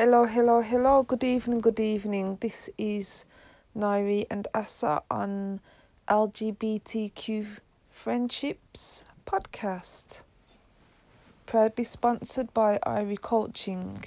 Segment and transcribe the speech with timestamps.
[0.00, 1.02] Hello, hello, hello.
[1.02, 2.38] Good evening, good evening.
[2.40, 3.24] This is
[3.76, 5.58] Nairi and Asa on
[6.06, 7.58] LGBTQ
[7.90, 10.22] Friendships podcast.
[11.46, 14.04] Proudly sponsored by Irie Coaching.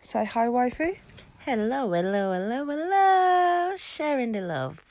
[0.00, 0.98] Say hi, wifey.
[1.46, 3.76] Hello, hello, hello, hello.
[3.76, 4.82] Sharing the love.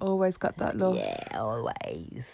[0.00, 0.96] Always got that love.
[0.96, 2.24] Yeah, always.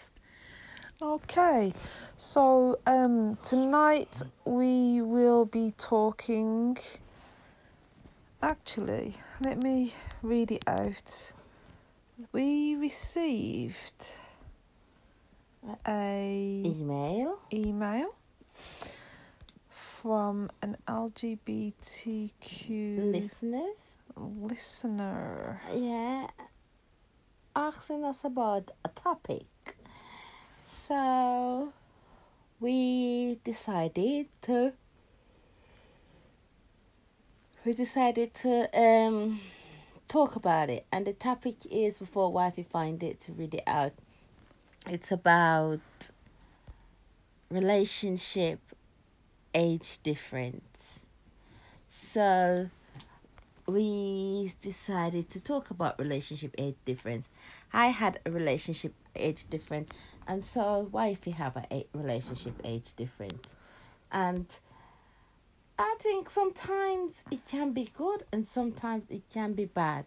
[1.03, 1.75] Okay,
[2.17, 6.79] so um, tonight we will be talking.
[8.43, 11.33] Actually, let me read it out.
[12.33, 14.05] We received
[15.87, 17.39] a Email.
[17.53, 18.15] email
[19.69, 22.31] from an LGBTQ
[23.13, 23.97] Listeners.
[24.17, 25.61] listener.
[25.75, 26.29] Yeah.
[27.55, 29.45] Asking us about a topic.
[30.67, 31.73] So
[32.61, 34.73] we decided to
[37.65, 39.41] we decided to um
[40.09, 40.87] talk about it.
[40.93, 43.93] And the topic is before wifey find it to read it out.
[44.89, 45.81] It's about
[47.51, 48.61] relationship
[49.55, 51.01] age difference.
[51.89, 52.71] So
[53.67, 57.29] we decided to talk about relationship age difference.
[57.73, 59.91] I had a relationship age difference
[60.27, 63.55] and so why if you have a relationship age difference
[64.13, 64.47] and
[65.79, 70.07] I think sometimes it can be good and sometimes it can be bad.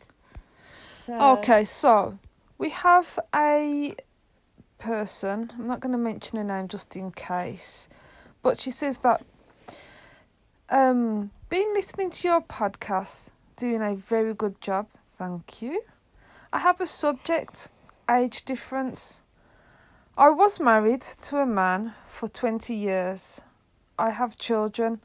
[1.05, 2.17] So Okay, so
[2.57, 3.95] we have a
[4.79, 7.87] person, I'm not going to mention her name just in case,
[8.41, 9.23] but she says that
[10.69, 14.87] um been listening to your podcast, doing a very good job.
[15.17, 15.83] Thank you.
[16.53, 17.69] I have a subject,
[18.09, 19.21] age difference.
[20.17, 23.41] I was married to a man for 20 years.
[23.97, 25.01] I have children.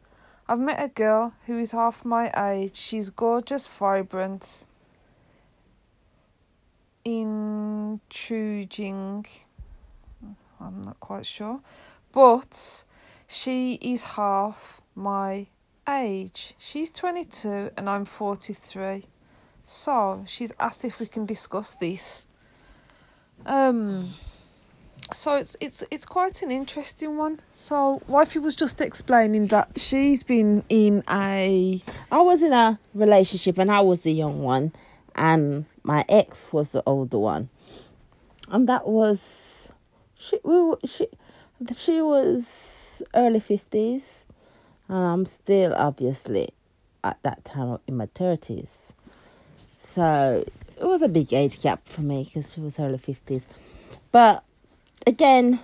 [0.48, 2.76] I've met a girl who is half my age.
[2.76, 4.66] She's gorgeous, vibrant,
[7.04, 8.00] intruding.
[10.60, 11.60] I'm not quite sure.
[12.12, 12.84] But
[13.26, 15.48] she is half my
[15.88, 16.54] age.
[16.58, 19.06] She's 22 and I'm 43.
[19.64, 22.26] So she's asked if we can discuss this.
[23.46, 24.14] Um
[25.12, 27.40] so it's it's it's quite an interesting one.
[27.52, 33.58] So wifey was just explaining that she's been in a I was in a relationship
[33.58, 34.72] and I was the young one
[35.14, 37.50] and my ex was the older one.
[38.50, 39.68] And that was
[40.16, 41.06] she we were, she
[41.76, 44.24] she was early 50s
[44.88, 46.50] and I'm still obviously
[47.02, 48.92] at that time in my 30s.
[49.80, 50.44] So
[50.84, 53.44] it was a big age gap for me because she was early 50s.
[54.12, 54.44] But
[55.06, 55.60] again,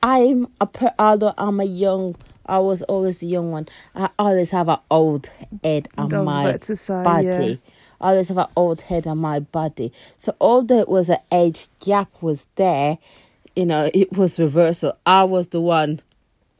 [0.00, 2.14] I'm a per, although I'm a young,
[2.46, 3.66] I was always the young one.
[3.96, 5.28] I always have an old
[5.64, 7.26] head on my say, body.
[7.26, 7.54] yeah.
[8.00, 9.92] I always have an old head on my body.
[10.18, 12.98] So although it was an age gap was there,
[13.56, 14.96] you know, it was reversal.
[15.04, 16.00] I was the one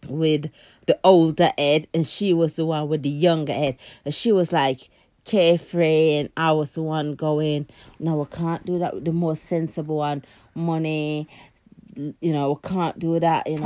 [0.08, 0.50] with
[0.86, 3.76] the older head and she was the one with the younger head.
[4.04, 4.90] And she was like
[5.24, 7.66] carefree and I was the one going,
[7.98, 10.24] No, I can't do that with the more sensible one.
[10.54, 11.28] Money,
[11.94, 13.64] you know, I can't do that, you know.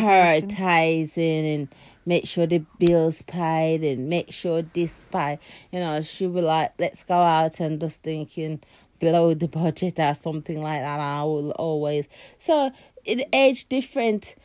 [0.00, 1.68] Prioritizing and
[2.04, 5.38] make sure the bills paid and make sure this paid.
[5.72, 8.60] You know, she would like, let's go out and just thinking
[8.98, 10.94] below the budget or something like that.
[10.94, 12.06] And I will always
[12.38, 12.70] so
[13.04, 14.36] it age different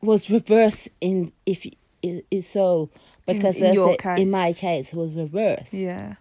[0.00, 1.66] was reverse in if
[2.02, 2.90] it is so
[3.26, 4.58] because in I your said, in my case.
[4.58, 5.72] case it was reverse.
[5.72, 6.14] Yeah.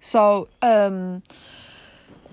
[0.00, 1.22] So, um,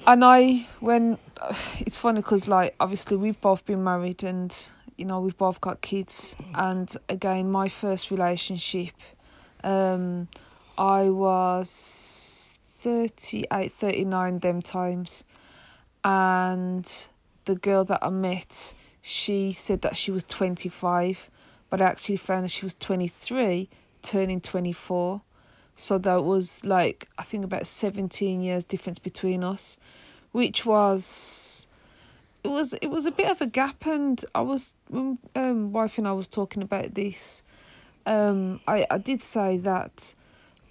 [0.05, 1.17] and I, when
[1.79, 4.55] it's funny because, like, obviously we've both been married and,
[4.97, 6.35] you know, we've both got kids.
[6.53, 8.93] And again, my first relationship,
[9.63, 10.27] um,
[10.77, 15.23] I was 38, 39 them times.
[16.03, 16.91] And
[17.45, 21.29] the girl that I met, she said that she was 25,
[21.69, 23.69] but I actually found that she was 23,
[24.01, 25.21] turning 24.
[25.75, 29.79] So that was like I think about seventeen years difference between us,
[30.31, 31.67] which was
[32.43, 36.07] it was it was a bit of a gap and I was um wife and
[36.07, 37.43] I was talking about this,
[38.05, 40.13] um I, I did say that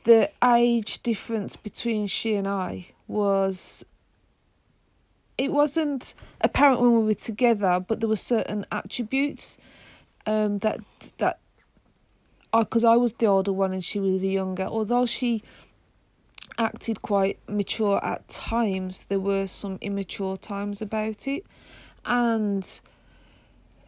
[0.05, 3.85] the age difference between she and I was
[5.37, 9.59] it wasn't apparent when we were together, but there were certain attributes
[10.27, 10.79] um that
[11.19, 11.41] that
[12.53, 14.65] because I was the older one and she was the younger.
[14.65, 15.43] Although she
[16.59, 21.45] acted quite mature at times, there were some immature times about it,
[22.05, 22.81] and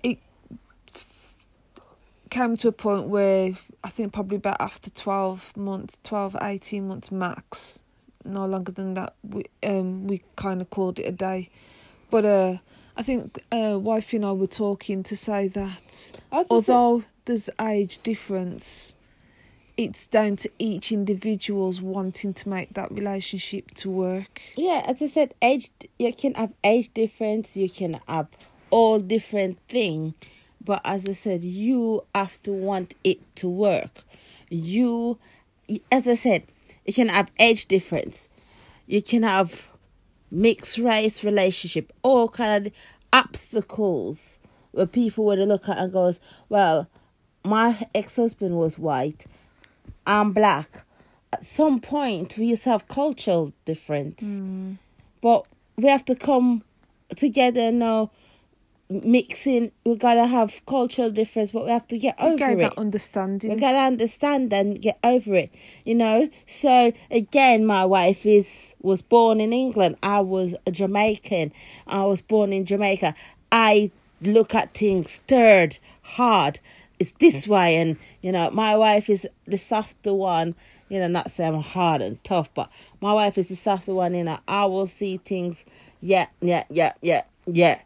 [0.02, 0.18] it
[2.30, 3.52] came to a point where
[3.84, 7.80] I think probably about after 12 months, 12, 18 months max,
[8.24, 11.50] no longer than that, we um we kind of called it a day.
[12.10, 12.56] But uh,
[12.96, 16.20] I think uh, wifey and I were talking to say that
[16.50, 18.94] although there's age difference,
[19.76, 24.40] it's down to each individual's wanting to make that relationship to work.
[24.56, 28.28] Yeah, as I said, age you can have age difference, you can have
[28.70, 30.14] all different thing,
[30.64, 34.02] but as I said, you have to want it to work.
[34.48, 35.18] You,
[35.90, 36.44] as I said,
[36.84, 38.28] you can have age difference,
[38.86, 39.68] you can have
[40.30, 42.72] mixed race relationship, all kind of
[43.12, 44.38] obstacles
[44.72, 46.88] where people would look at and goes, well,
[47.44, 49.26] my ex husband was white,
[50.06, 50.84] I'm black.
[51.32, 54.40] At some point, we used to have cultural difference,
[55.22, 56.62] but we have to come
[57.16, 58.10] together now.
[58.90, 62.76] Mixing, we gotta have cultural difference, but we have to get We over gain it.
[62.76, 63.54] understanding.
[63.54, 65.50] We gotta understand and get over it,
[65.86, 66.28] you know.
[66.44, 69.96] So again, my wife is was born in England.
[70.02, 71.52] I was a Jamaican.
[71.86, 73.14] I was born in Jamaica.
[73.50, 73.90] I
[74.20, 76.60] look at things stirred hard.
[77.02, 80.54] It's this way, and you know, my wife is the softer one.
[80.88, 82.70] You know, not saying I'm hard and tough, but
[83.00, 84.14] my wife is the softer one.
[84.14, 85.64] You know, I will see things.
[86.00, 87.80] Yeah, yeah, yeah, yeah, yeah.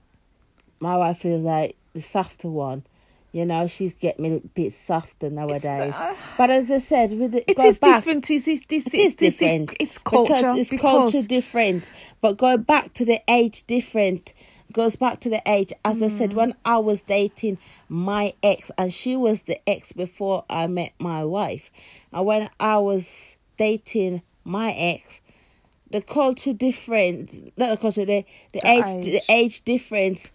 [0.80, 2.84] My wife is like the softer one.
[3.32, 5.64] You know, she's getting a bit softer nowadays.
[5.66, 8.30] uh, but as I said, with the, It is back, different.
[8.30, 8.66] Is it?
[8.68, 9.74] This It is different.
[9.80, 10.34] It's culture.
[10.34, 11.90] because it's because- culture different.
[12.20, 14.32] But going back to the age different.
[14.76, 15.72] Goes back to the age.
[15.86, 16.10] As I Mm.
[16.18, 17.56] said, when I was dating
[17.88, 21.70] my ex, and she was the ex before I met my wife,
[22.12, 25.22] and when I was dating my ex,
[25.90, 27.56] the culture different.
[27.56, 28.04] Not the culture.
[28.04, 29.04] The the, The age, age.
[29.06, 30.30] The age difference.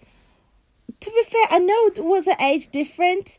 [1.01, 3.37] To be fair, I know it was an age difference.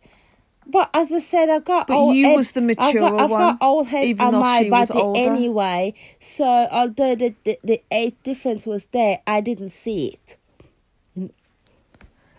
[0.64, 3.20] But as I said, I got But old you head- was the I've got, mature
[3.20, 5.20] I've one, got old head even on my she was body older.
[5.30, 5.94] anyway.
[6.20, 10.36] So although the, the the age difference was there, I didn't see it.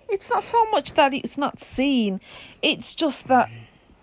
[0.09, 2.19] It's not so much that it's not seen.
[2.61, 3.49] It's just that,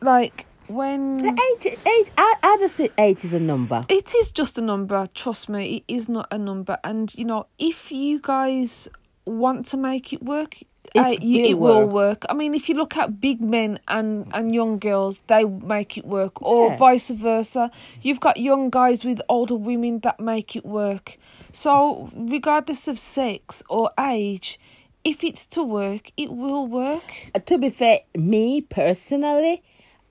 [0.01, 1.29] like, when The
[1.65, 2.11] age, age.
[2.17, 3.83] I, I just see age is a number.
[3.89, 5.09] it is just a number.
[5.15, 6.79] Trust me, it is not a number.
[6.85, 8.89] And you know, if you guys
[9.25, 10.57] want to make it work.
[10.97, 11.93] uh, you, will it will work.
[11.93, 12.25] work.
[12.29, 16.05] I mean, if you look at big men and, and young girls, they make it
[16.05, 16.77] work, or Yeah.
[16.77, 17.71] vice versa.
[18.03, 21.17] You've got young guys with older women that make it work.
[21.53, 24.59] So, regardless of sex or age,
[25.05, 27.03] if it's to work, it will work.
[27.35, 29.63] Uh, to be fair, me personally,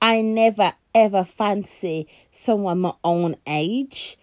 [0.01, 4.17] I never ever fancy someone my own age.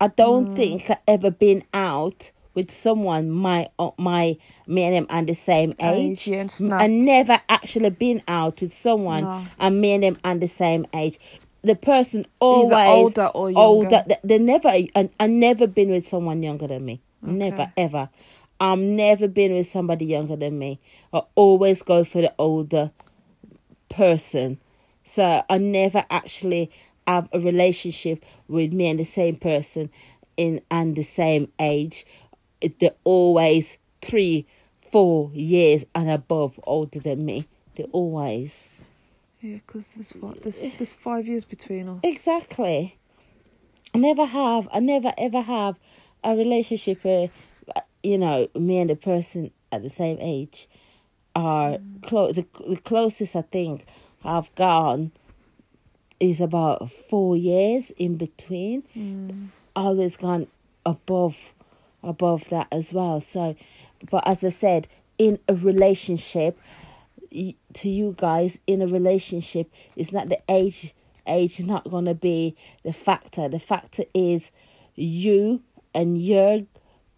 [0.00, 0.16] I Mm.
[0.16, 3.68] don't think I've ever been out with someone my
[3.98, 4.36] my
[4.66, 6.60] me and him and the same Age, age.
[6.72, 9.42] I never actually been out with someone No.
[9.60, 11.18] and me and him and the same age.
[11.62, 13.60] The person always older or younger.
[13.60, 14.04] older.
[14.06, 14.68] They, they never.
[14.68, 14.88] I,
[15.20, 17.00] I never been with someone younger than me.
[17.20, 18.08] Never ever.
[18.60, 20.80] I've never been with somebody younger than me.
[21.12, 22.90] I always go for the older
[23.88, 24.58] person.
[25.04, 26.70] So I never actually
[27.06, 29.90] have a relationship with me and the same person
[30.36, 32.04] in and the same age.
[32.80, 34.46] They're always three,
[34.90, 37.46] four years and above older than me.
[37.76, 38.68] They're always
[39.40, 42.00] Yeah, because there's what there's there's five years between us.
[42.02, 42.96] exactly.
[43.94, 44.68] I never have.
[44.72, 45.78] I never ever have
[46.24, 47.30] a relationship where
[48.02, 50.68] you know me and the person at the same age
[51.34, 52.02] are mm.
[52.02, 52.36] close.
[52.36, 53.84] The, the closest I think
[54.24, 55.12] I've gone
[56.20, 58.82] is about four years in between.
[58.96, 59.48] Mm.
[59.76, 60.48] Always gone
[60.84, 61.54] above
[62.02, 63.20] above that as well.
[63.20, 63.56] So,
[64.10, 64.88] but as I said,
[65.18, 66.58] in a relationship,
[67.30, 70.94] to you guys, in a relationship, it's not the age.
[71.26, 73.48] Age is not gonna be the factor.
[73.48, 74.50] The factor is
[74.94, 75.62] you
[75.94, 76.62] and your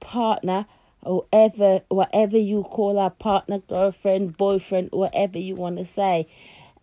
[0.00, 0.66] partner,
[1.04, 6.26] whoever, whatever you call our partner, girlfriend, boyfriend, whatever you want to say.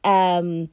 [0.04, 0.70] Um,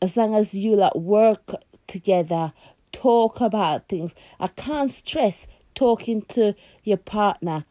[0.00, 1.52] as long as you like work
[1.86, 2.52] together,
[2.92, 4.14] talk about things.
[4.38, 6.54] I can't stress talking to
[6.84, 7.64] your partner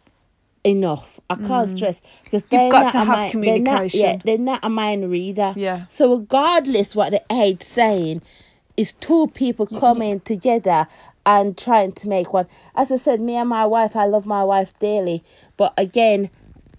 [0.64, 1.20] enough.
[1.30, 4.22] I can't stress because they've got to have mind, They're not, yeah, communication.
[4.26, 5.54] they're not a mind reader.
[5.56, 5.86] Yeah.
[5.88, 8.22] So regardless what the age saying,
[8.76, 10.86] is two people coming together
[11.28, 12.48] and trying to make one.
[12.74, 15.24] As I said, me and my wife, I love my wife dearly,
[15.58, 16.32] but again,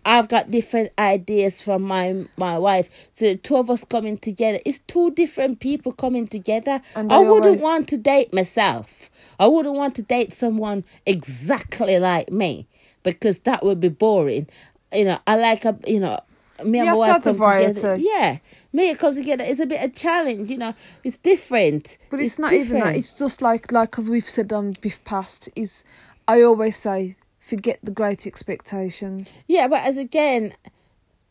[0.07, 2.89] I've got different ideas from my my wife.
[3.15, 6.81] So the two of us coming together, it's two different people coming together.
[7.11, 9.11] I wouldn't want to date myself.
[9.39, 12.67] I wouldn't want to date someone exactly like me
[13.03, 14.47] because that would be boring.
[14.95, 16.21] You know, I like a you know
[16.65, 17.97] me and my wife come the together.
[17.97, 18.39] Yeah,
[18.73, 19.45] me and come together.
[19.47, 20.75] It's a bit of challenge, you know.
[21.05, 21.99] It's different.
[22.11, 22.97] But it's, not even that.
[22.97, 25.49] It's just like like we've said on Biff Past.
[25.55, 25.85] Is
[26.27, 29.43] I always say forget the great expectations.
[29.47, 30.55] Yeah, but as again,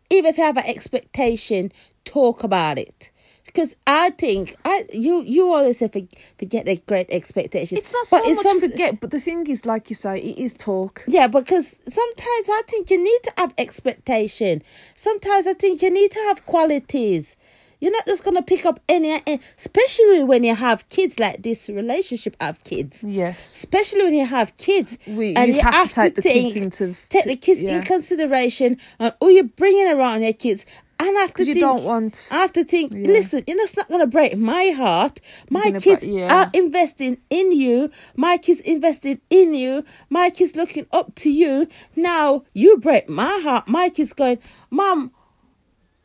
[0.09, 1.71] even if you have an expectation,
[2.05, 3.11] talk about it.
[3.57, 6.01] Because I think I you you always say for-
[6.37, 7.79] forget the great expectations.
[7.81, 10.19] It's not but so it's much some- forget, but the thing is, like you say,
[10.19, 11.03] it is talk.
[11.07, 14.61] Yeah, because sometimes I think you need to have expectation.
[14.95, 17.35] Sometimes I think you need to have qualities.
[17.79, 19.19] You're not just gonna pick up any,
[19.57, 22.35] especially when you have kids like this relationship.
[22.39, 23.39] Have kids, Yes.
[23.57, 27.35] especially when you have kids, We- you have to take the kids into- take the
[27.35, 27.77] kids yeah.
[27.77, 30.63] in consideration, and who you're bringing around your kids.
[30.99, 32.29] And I have to you think, don't want.
[32.31, 32.93] I have to think.
[32.93, 33.07] Yeah.
[33.07, 35.21] Listen, you know, it's not gonna break my heart.
[35.49, 36.33] My kids yeah.
[36.33, 37.91] are investing in you.
[38.15, 39.83] My kids invested in you.
[40.09, 41.67] My kids looking up to you.
[41.95, 43.67] Now you break my heart.
[43.67, 44.39] My kids going,
[44.71, 45.11] Mom,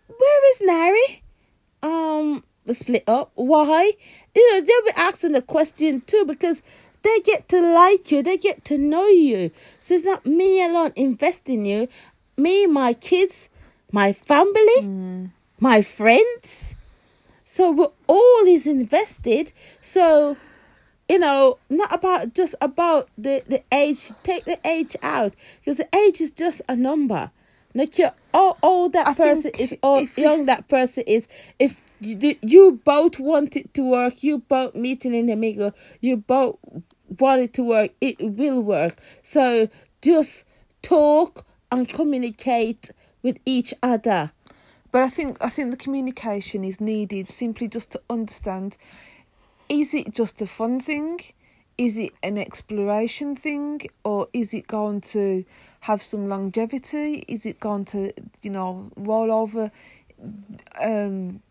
[0.08, 1.22] where is Nari?
[1.82, 3.32] Um, the split up.
[3.34, 3.92] Why?
[4.34, 6.62] You know, they'll be asking the question too because
[7.02, 8.22] they get to like you.
[8.22, 9.50] They get to know you.
[9.80, 11.88] So it's not me alone investing you.
[12.36, 13.48] Me, my kids,
[13.92, 14.88] my family,
[15.60, 16.74] my friends.
[17.44, 19.52] So we're all is invested.
[19.82, 20.36] So,
[21.08, 24.10] you know, not about just about the, the age.
[24.22, 27.30] Take the age out because the age is just a number.
[27.74, 31.28] Like you, how old that I person is, or if we- young that person is.
[31.58, 36.16] If you, you both want it to work, you both meeting in the middle, you
[36.16, 36.56] both
[37.18, 39.00] want it to work, it will work.
[39.22, 39.68] So
[40.02, 40.44] just
[40.82, 42.90] talk and communicate
[43.22, 44.32] with each other.
[44.90, 48.76] But I think I think the communication is needed simply just to understand:
[49.68, 51.20] is it just a fun thing?
[51.78, 55.44] Is it an exploration thing, or is it going to
[55.80, 57.24] have some longevity?
[57.26, 58.12] Is it going to,
[58.42, 59.70] you know, roll over
[60.80, 61.42] um,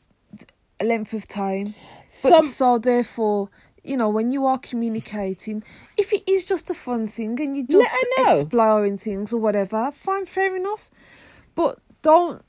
[0.79, 1.73] a length of time?
[2.21, 3.49] But so therefore,
[3.83, 5.63] you know, when you are communicating,
[5.97, 10.27] if it is just a fun thing and you're just exploring things or whatever, fine,
[10.27, 10.89] fair enough.
[11.55, 12.43] But don't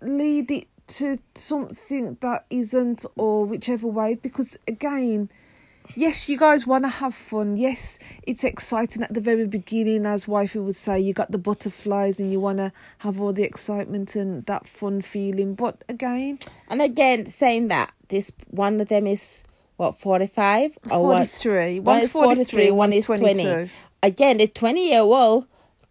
[0.00, 5.30] lead it to something that isn't or whichever way because again
[5.96, 7.56] yes you guys want to have fun.
[7.56, 12.20] Yes it's exciting at the very beginning as wifey would say you got the butterflies
[12.20, 15.54] and you want to have all the excitement and that fun feeling.
[15.54, 19.44] But again And again, saying that this one of them is
[19.76, 23.70] what forty five or one- 43 One is 43, one is 20.
[24.02, 25.46] Again, the 20 year old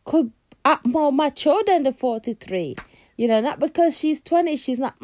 [0.06, 0.32] could
[0.66, 2.76] act more mature than the 43.
[3.18, 4.96] You know, not because she's 20, she's not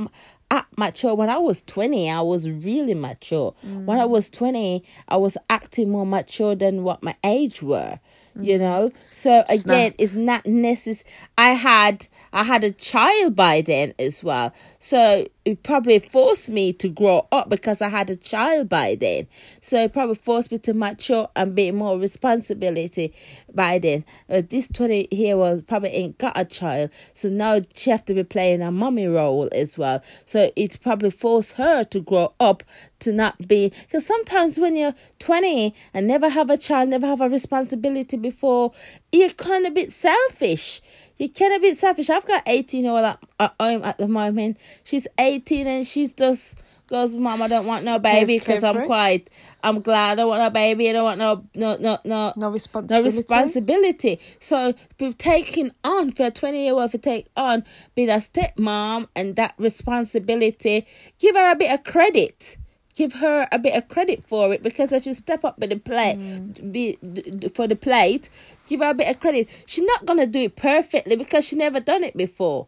[0.52, 1.16] act mature.
[1.16, 3.54] When I was 20, I was really mature.
[3.62, 8.00] When I was 20, I was acting more mature than what my age were.
[8.42, 8.60] You mm.
[8.60, 9.96] know, so again, Snap.
[9.98, 11.12] it's not necessary.
[11.38, 16.72] I had I had a child by then as well, so it probably forced me
[16.74, 19.28] to grow up because I had a child by then.
[19.62, 23.14] So it probably forced me to mature and be more responsibility
[23.56, 24.06] by then.
[24.30, 28.14] Uh, this twenty year old probably ain't got a child, so now she have to
[28.14, 30.04] be playing a mommy role as well.
[30.26, 32.64] So it probably forced her to grow up
[33.00, 37.22] to not be because sometimes when you're 20 and never have a child never have
[37.22, 38.72] a responsibility before
[39.12, 40.82] you're kind of a bit selfish
[41.18, 43.98] you're kind of a bit selfish i've got 18 year old at, at home at
[43.98, 48.64] the moment she's 18 and she's just goes mom i don't want no baby because
[48.64, 49.30] i'm quite
[49.64, 52.50] i'm glad i don't want no baby i don't want no no no no no
[52.50, 53.02] responsibility.
[53.02, 54.20] no responsibility.
[54.40, 57.64] So be taking on for a twenty year old to take on
[57.96, 60.86] being a stepmom and that responsibility,
[61.20, 62.58] give her a bit of credit.
[62.96, 65.78] Give her a bit of credit for it because if you step up with the
[65.78, 66.72] plate, mm.
[66.72, 68.30] be d- d- for the plate,
[68.68, 69.48] give her a bit of credit.
[69.66, 72.68] She's not gonna do it perfectly because she never done it before.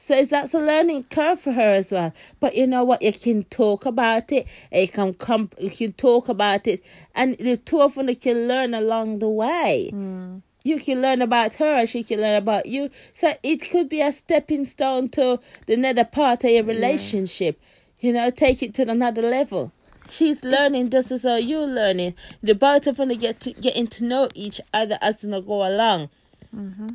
[0.00, 2.12] So it's- that's a learning curve for her as well.
[2.38, 3.02] But you know what?
[3.02, 4.46] You can talk about it.
[4.72, 5.50] You can come.
[5.58, 6.82] You can talk about it,
[7.16, 9.88] and the two of them can learn along the way.
[9.90, 10.36] Hmm.
[10.62, 12.90] You can learn about her, and she can learn about you.
[13.12, 17.60] So it could be a stepping stone to the another part of your relationship.
[17.98, 19.72] You know, take it to another level.
[20.08, 22.14] She's learning just as are you learning.
[22.42, 26.08] The both of them get to getting to know each other as they go along.
[26.54, 26.88] Mm-hmm.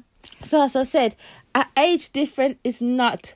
[0.43, 1.15] So as I said,
[1.77, 3.33] age difference is not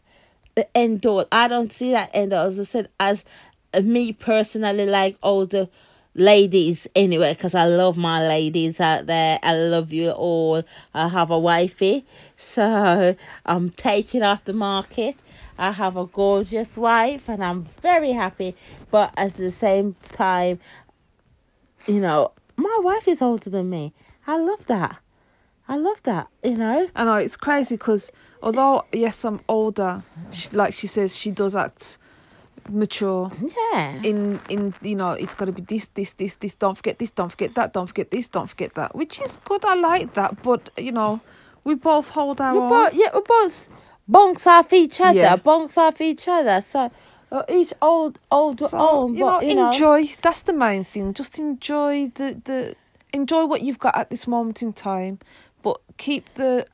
[0.56, 1.26] the end all.
[1.32, 2.48] I don't see that end all.
[2.48, 3.24] As I said, as
[3.82, 5.68] me personally, like older
[6.16, 9.40] ladies anyway, because I love my ladies out there.
[9.44, 10.64] I love you all.
[10.94, 12.06] I have a wifey,
[12.36, 15.16] so I'm taking off the market.
[15.60, 18.56] I have a gorgeous wife, and I'm very happy.
[18.92, 20.60] But at the same time,
[21.86, 23.94] you know, my wife is older than me.
[24.26, 24.98] I love that.
[25.68, 26.28] I love that.
[26.44, 26.90] You know.
[26.96, 30.04] I know it's crazy because although yes, I'm older.
[30.32, 31.98] She, like she says, she does act
[32.70, 33.32] mature.
[33.74, 34.02] Yeah.
[34.04, 36.54] In in you know, it's got to be this, this, this, this.
[36.56, 37.12] Don't forget this.
[37.12, 37.74] Don't forget that.
[37.74, 38.30] Don't forget this.
[38.30, 38.96] Don't forget that.
[38.96, 39.64] Which is good.
[39.66, 40.42] I like that.
[40.44, 41.22] But you know,
[41.64, 43.70] we both hold our we both, yeah, we both
[44.08, 45.36] bunks off each other, Yeah.
[45.36, 46.62] bunks off each other.
[46.62, 46.92] So
[47.32, 49.16] uh, each old, old, So, own.
[49.16, 50.10] you know, you know, enjoy.
[50.22, 51.14] That's the main thing.
[51.14, 52.76] Just enjoy the the
[53.14, 55.20] enjoy what you've got at this moment in time,
[55.68, 56.66] but keep the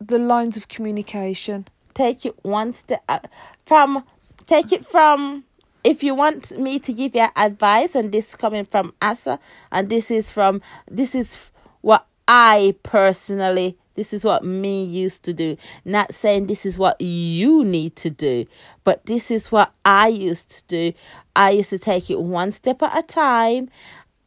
[0.00, 1.66] the lines of communication.
[1.94, 3.18] take it one step uh,
[3.66, 4.04] from,
[4.46, 5.44] take it from.
[5.82, 9.38] If you want me to give you advice, and this coming from Asa,
[9.72, 11.38] and this is from this is
[11.80, 15.56] what I personally, this is what me used to do.
[15.84, 18.46] Not saying this is what you need to do,
[18.84, 20.92] but this is what I used to do.
[21.34, 23.70] I used to take it one step at a time,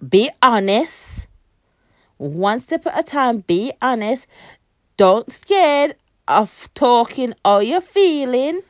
[0.08, 1.28] be honest,
[2.18, 4.28] one step at a time, be honest.
[4.98, 5.96] Don't scared
[6.28, 8.62] of talking all you're feeling.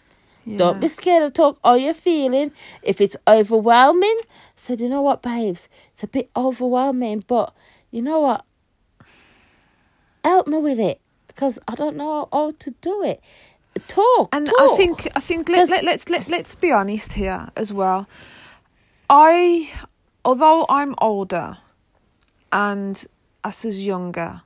[0.58, 2.52] Don't be scared of talk all you're feeling.
[2.82, 4.20] If it's overwhelming,
[4.58, 7.54] said, you know what, babes, it's a bit overwhelming, but
[7.92, 8.46] you know what?
[10.24, 13.22] Help me with it because I don't know how to do it.
[13.88, 14.56] Talk, And talk.
[14.60, 18.08] I think I think let, let, let's let, let's be honest here as well.
[19.10, 19.72] I
[20.24, 21.58] although I'm older
[22.52, 23.04] and
[23.44, 24.42] us as younger,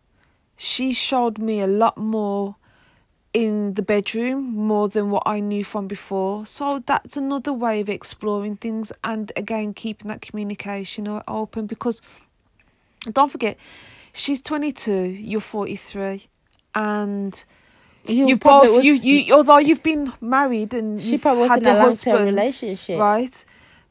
[0.55, 2.55] she showed me a lot more
[3.33, 6.45] in the bedroom more than what I knew from before.
[6.45, 12.01] So that's another way of exploring things and again keeping that communication open because
[13.11, 13.57] don't forget
[14.13, 16.27] she's 22, you're 43
[16.73, 17.45] and
[18.05, 21.67] you you both was- you you although you've been married and She you've probably had
[21.67, 22.99] a a long-term husband, relationship.
[22.99, 23.45] right?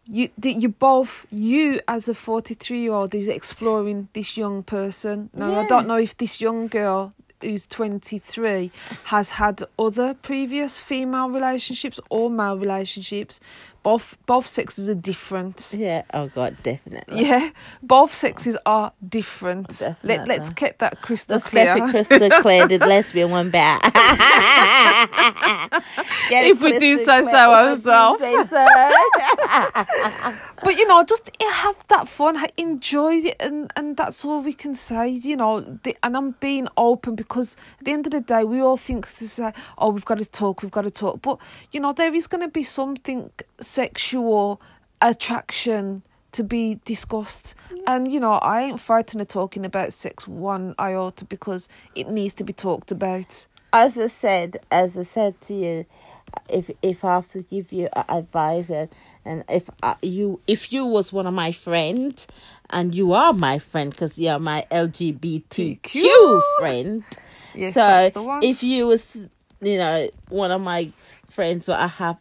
[0.09, 4.63] You the, you both you as a forty three year old is exploring this young
[4.63, 5.31] person.
[5.35, 8.71] Now I don't know if this young girl who's twenty three
[9.05, 13.41] has had other previous female relationships or male relationships.
[13.87, 15.73] Both both sexes are different.
[15.79, 16.03] Yeah.
[16.13, 17.25] Oh God, definitely.
[17.25, 17.51] Yeah,
[17.85, 19.81] both sexes are different.
[19.81, 20.27] Let Definitely.
[20.27, 21.73] let's get that crystal Let's clear.
[21.77, 22.67] keep it crystal clear.
[22.67, 23.83] The lesbian one back.
[26.29, 27.83] If we do so do ourselves.
[27.83, 28.67] so.
[30.65, 34.75] but you know just have that fun enjoy it and and that's all we can
[34.75, 38.43] say you know the, and i'm being open because at the end of the day
[38.45, 41.39] we all think to say oh we've got to talk we've got to talk but
[41.73, 43.31] you know there is going to be something
[43.77, 44.61] sexual
[45.03, 47.55] attraction to be discussed
[47.87, 52.35] and you know i ain't frightened of talking about sex one iota because it needs
[52.35, 55.87] to be talked about as I said, as I said to you,
[56.49, 58.89] if if I have to give you advice and,
[59.25, 62.27] and if uh, you if you was one of my friends
[62.71, 66.43] and you are my friend because you're my LGBTQ TQ.
[66.59, 67.05] friend.
[67.55, 69.17] yes so that's the one if you was
[69.61, 70.91] you know one of my
[71.31, 72.17] friends what I have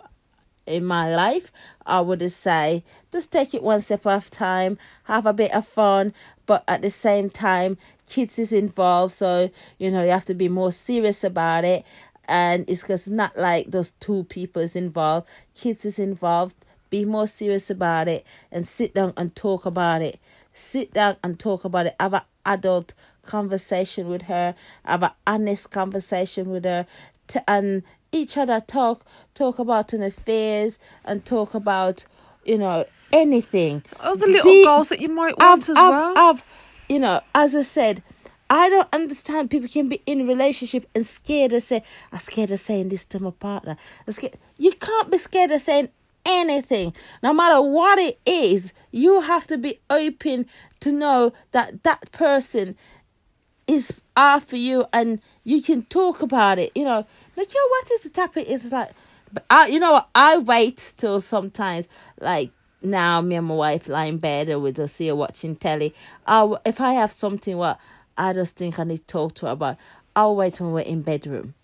[0.65, 1.51] in my life,
[1.85, 5.67] I would say just take it one step at a time, have a bit of
[5.67, 6.13] fun,
[6.45, 10.49] but at the same time, kids is involved, so you know you have to be
[10.49, 11.83] more serious about it.
[12.27, 15.27] And it's just not like those two people is involved.
[15.53, 16.55] Kids is involved.
[16.89, 20.19] Be more serious about it and sit down and talk about it.
[20.53, 21.95] Sit down and talk about it.
[21.99, 24.55] Have an adult conversation with her.
[24.83, 26.85] Have an honest conversation with her.
[27.27, 32.05] T- and um, each other talk talk about an affairs and talk about
[32.45, 33.83] you know anything.
[33.99, 37.55] Oh, other little Be- goals that you might want as well I've, you know, as
[37.55, 38.03] I said,
[38.49, 42.51] I don't understand people can be in a relationship and scared of say, I'm scared
[42.51, 43.75] of saying this to my partner.
[44.05, 44.37] I'm scared.
[44.57, 45.89] You can't be scared of saying
[46.25, 46.93] anything.
[47.23, 50.45] No matter what it is, you have to be open
[50.81, 52.75] to know that that person
[53.67, 56.71] is after you and you can talk about it.
[56.75, 58.45] You know, like, yo, what is the topic?
[58.49, 58.91] It's like,
[59.33, 60.09] but I, you know what?
[60.15, 61.87] I wait till sometimes,
[62.19, 62.51] like,
[62.81, 65.93] now me and my wife lie in bed and we just see her watching telly.
[66.27, 67.79] I, if I have something what
[68.17, 69.77] I just think I need to talk to her about,
[70.15, 71.55] I'll wait when we're in bedroom.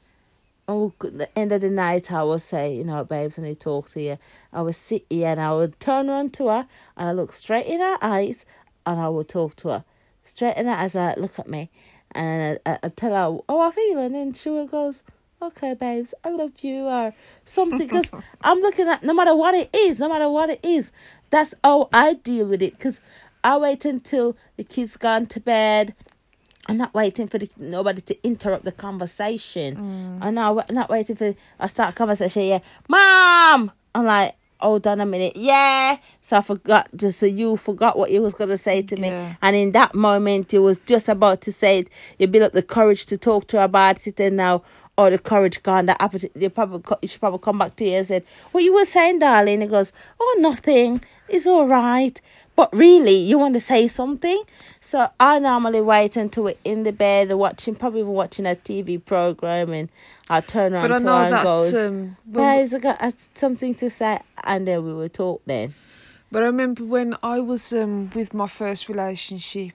[0.67, 3.59] Oh, the end of the night, I will say, you know, babes, I need to
[3.59, 4.17] talk to you.
[4.53, 7.65] I will sit here and I will turn around to her and I look straight
[7.65, 8.45] in her eyes
[8.85, 9.85] and I will talk to her.
[10.23, 11.69] Straight in her eyes, I look at me
[12.13, 13.99] and I, I, I tell her how I feel.
[13.99, 15.03] And then she goes,
[15.41, 17.13] okay, babes, I love you or
[17.45, 17.79] something.
[17.79, 20.91] Because I'm looking at, no matter what it is, no matter what it is,
[21.29, 22.73] that's how I deal with it.
[22.73, 23.01] Because
[23.43, 25.95] I wait until the kids gone to bed.
[26.67, 29.75] I'm not waiting for the, nobody to interrupt the conversation.
[29.75, 30.17] Mm.
[30.21, 32.43] I'm not, not waiting for I start a conversation.
[32.43, 33.71] Yeah, mom.
[33.93, 35.35] I'm like, Oh, hold on a minute.
[35.35, 35.97] Yeah.
[36.21, 36.89] So I forgot.
[36.95, 39.35] Just so you forgot what you was gonna say to me, Yeah.
[39.41, 41.87] and in that moment, you was just about to say it.
[42.19, 44.63] You build up the courage to talk to her about it, and now
[45.01, 45.87] or the courage gone.
[45.87, 46.21] That happen.
[46.35, 49.61] They probably she probably come back to you and said, "What you were saying, darling?"
[49.61, 51.01] He goes, "Oh, nothing.
[51.27, 52.19] It's all right."
[52.55, 54.43] But really, you want to say something.
[54.79, 59.73] So I normally wait until we're in the bed watching, probably watching a TV program,
[59.73, 59.89] and
[60.29, 62.79] I turn around But I to know her and that goes, um, when, "Guys, I
[62.79, 65.73] got something to say," and then we will talk then.
[66.31, 69.73] But I remember when I was um, with my first relationship,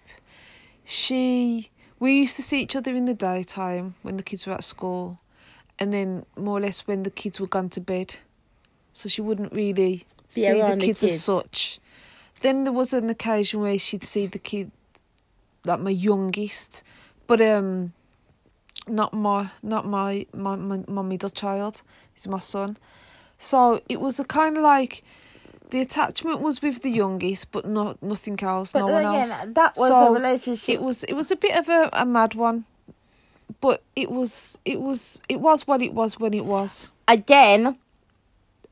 [0.85, 4.64] she we used to see each other in the daytime when the kids were at
[4.64, 5.18] school,
[5.78, 8.16] and then more or less when the kids were gone to bed.
[8.92, 11.12] So she wouldn't really Be see the around the kids, kids.
[11.12, 11.80] as such.
[12.40, 14.70] Then there was an occasion where she'd see the kid,
[15.64, 16.82] like my youngest,
[17.26, 17.92] but um,
[18.87, 21.82] not my not my my my, my middle child.
[22.14, 22.76] He's my son.
[23.38, 25.02] So it was a kind of like
[25.70, 28.72] the attachment was with the youngest, but not nothing else.
[28.72, 29.44] But no one again, else.
[29.48, 30.74] that was So a relationship.
[30.74, 32.64] It was it was a bit of a, a mad one,
[33.61, 36.90] but it was it was it was what it was when it was.
[37.09, 37.76] again,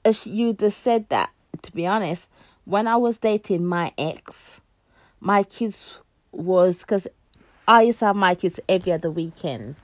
[0.05, 1.31] as you just said that,
[1.63, 2.29] to be honest,
[2.65, 4.61] when I was dating my ex,
[5.21, 5.99] my kids
[6.33, 7.09] was because
[7.67, 9.77] I used to have my kids every other weekend.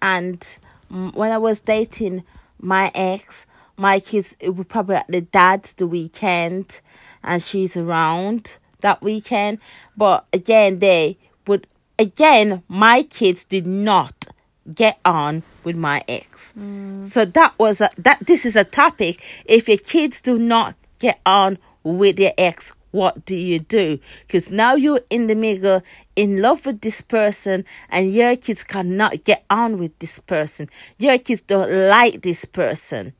[0.00, 2.24] And when I was dating
[2.60, 3.46] my ex,
[3.78, 6.80] my kids, it was probably at the dad the weekend
[7.22, 9.58] and she's around that weekend.
[9.96, 11.66] But again, they would,
[11.98, 14.26] again, my kids did not
[14.74, 16.52] get on with my ex.
[16.58, 17.04] Mm.
[17.04, 18.26] So that was a, that.
[18.26, 19.22] This is a topic.
[19.44, 23.98] If your kids do not get on with your ex, what do you do?
[24.26, 25.82] Because now you're in the middle,
[26.16, 30.68] in love with this person, and your kids cannot get on with this person.
[30.98, 33.12] Your kids don't like this person.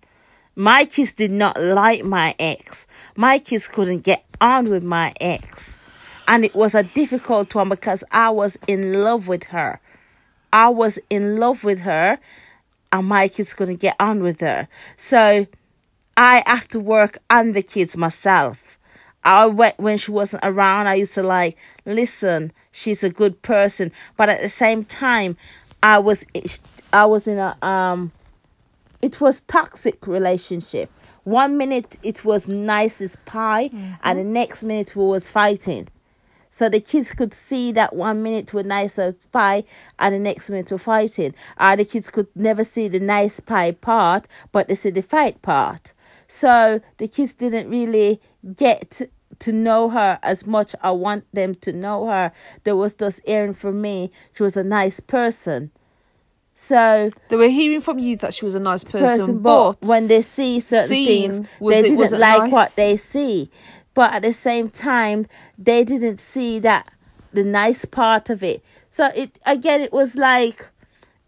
[0.59, 2.88] My kids did not like my ex.
[3.14, 5.77] My kids couldn't get on with my ex.
[6.27, 9.79] And it was a difficult one because I was in love with her.
[10.53, 12.18] I was in love with her,
[12.90, 14.66] and my kids couldn't get on with her.
[14.97, 15.47] So
[16.16, 18.79] I have to work on the kids myself.
[19.23, 20.88] I went when she wasn't around.
[20.88, 22.53] I used to like listen.
[22.73, 25.37] She's a good person, but at the same time,
[25.85, 26.25] I was
[26.92, 28.11] I was in a um.
[29.00, 30.90] It was toxic relationship.
[31.24, 33.92] One minute it was nice as pie, mm-hmm.
[34.02, 35.88] and the next minute we was fighting.
[36.50, 39.64] So the kids could see that one minute were nice as pie
[39.98, 41.34] and the next minute were fighting.
[41.61, 45.42] Or the kids could never see the nice pie part, but they see the fight
[45.42, 45.92] part.
[46.26, 48.20] So the kids didn't really
[48.56, 49.02] get
[49.38, 52.32] to know her as much I want them to know her.
[52.64, 55.70] There was just hearing from me she was a nice person.
[56.61, 59.88] So They were hearing from you that she was a nice person, person, but, but
[59.88, 62.53] when they see certain things, was they it- didn't like nice?
[62.53, 63.49] what they see.
[63.94, 66.88] But at the same time, they didn't see that
[67.33, 68.64] the nice part of it.
[68.90, 70.66] So it again, it was like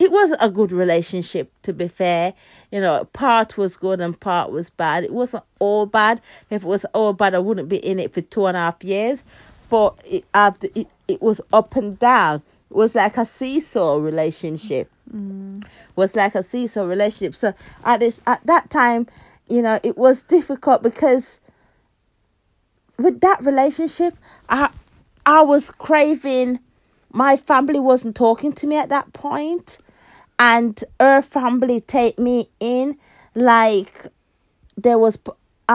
[0.01, 1.53] it was a good relationship.
[1.62, 2.35] To be fair,
[2.73, 5.05] you know, part was good and part was bad.
[5.05, 6.21] It wasn't all bad.
[6.51, 8.83] If it was all bad, I wouldn't be in it for two and a half
[8.83, 9.23] years.
[9.69, 12.43] But it it, it was up and down.
[12.70, 15.64] Was like a seesaw relationship mm.
[15.96, 17.35] was like a seesaw relationship.
[17.35, 17.54] So
[17.85, 19.06] at this at that time,
[19.48, 21.40] you know, it was difficult because
[22.98, 24.16] with that relationship,
[24.48, 24.70] I
[25.26, 26.61] I was craving
[27.12, 29.78] my family wasn't talking to me at that point
[30.38, 32.96] and her family take me in
[33.35, 34.06] like
[34.76, 35.18] there was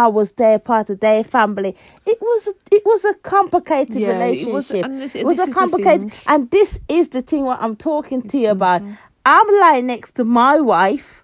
[0.04, 1.72] I was there part of their family.
[2.06, 2.42] It was
[2.78, 4.54] it was a complicated Yeah, it relationship.
[4.54, 8.22] was- and this- it was a complicated and this is the thing what I'm talking
[8.32, 8.82] to you about.
[8.82, 8.94] Mm-hmm.
[9.26, 11.24] I'm lying next to my wife,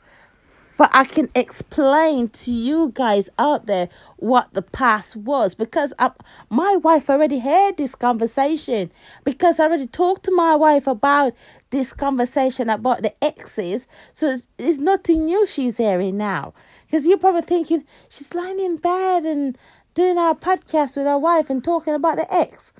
[0.81, 6.09] but I can explain to you guys out there what the past was because I,
[6.49, 8.91] my wife already heard this conversation
[9.23, 11.33] because I already talked to my wife about
[11.69, 13.85] this conversation about the exes.
[14.13, 16.55] So it's, it's nothing new she's hearing now
[16.87, 19.55] because you're probably thinking she's lying in bed and
[19.93, 22.73] doing our podcast with her wife and talking about the ex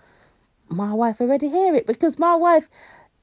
[0.69, 2.67] my wife already hear it because my wife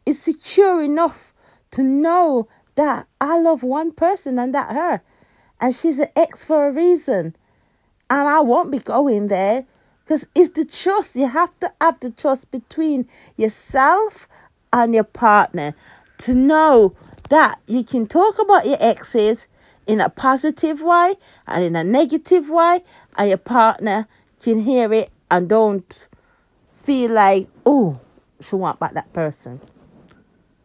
[0.06, 1.34] is secure enough
[1.72, 2.46] to know
[2.78, 5.02] that I love one person and that her.
[5.60, 7.34] And she's an ex for a reason.
[8.08, 9.66] And I won't be going there
[10.04, 11.16] because it's the trust.
[11.16, 14.28] You have to have the trust between yourself
[14.72, 15.74] and your partner
[16.18, 16.94] to know
[17.30, 19.48] that you can talk about your exes
[19.88, 21.16] in a positive way
[21.48, 22.84] and in a negative way,
[23.16, 24.06] and your partner
[24.40, 26.08] can hear it and don't
[26.72, 27.98] feel like, oh,
[28.40, 29.60] she want back that person.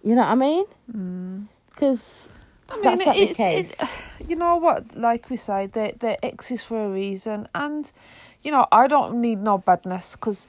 [0.04, 0.66] You know what I mean?
[0.96, 1.48] Mm.
[1.74, 2.28] Because
[2.70, 3.72] I mean, that's not the case.
[3.80, 3.90] it-
[4.30, 4.96] you know what?
[4.96, 7.48] Like we say, they're, they're exes for a reason.
[7.54, 7.92] And,
[8.44, 10.48] you know, I don't need no badness because,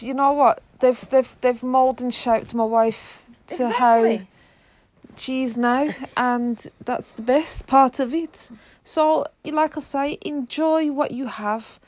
[0.00, 0.62] you know what?
[0.80, 4.28] They've, they've, they've moulded and shaped my wife to how Exactly.
[5.16, 8.50] she is now, and that's the best part of it.
[8.84, 11.78] So, like I say, enjoy what you have.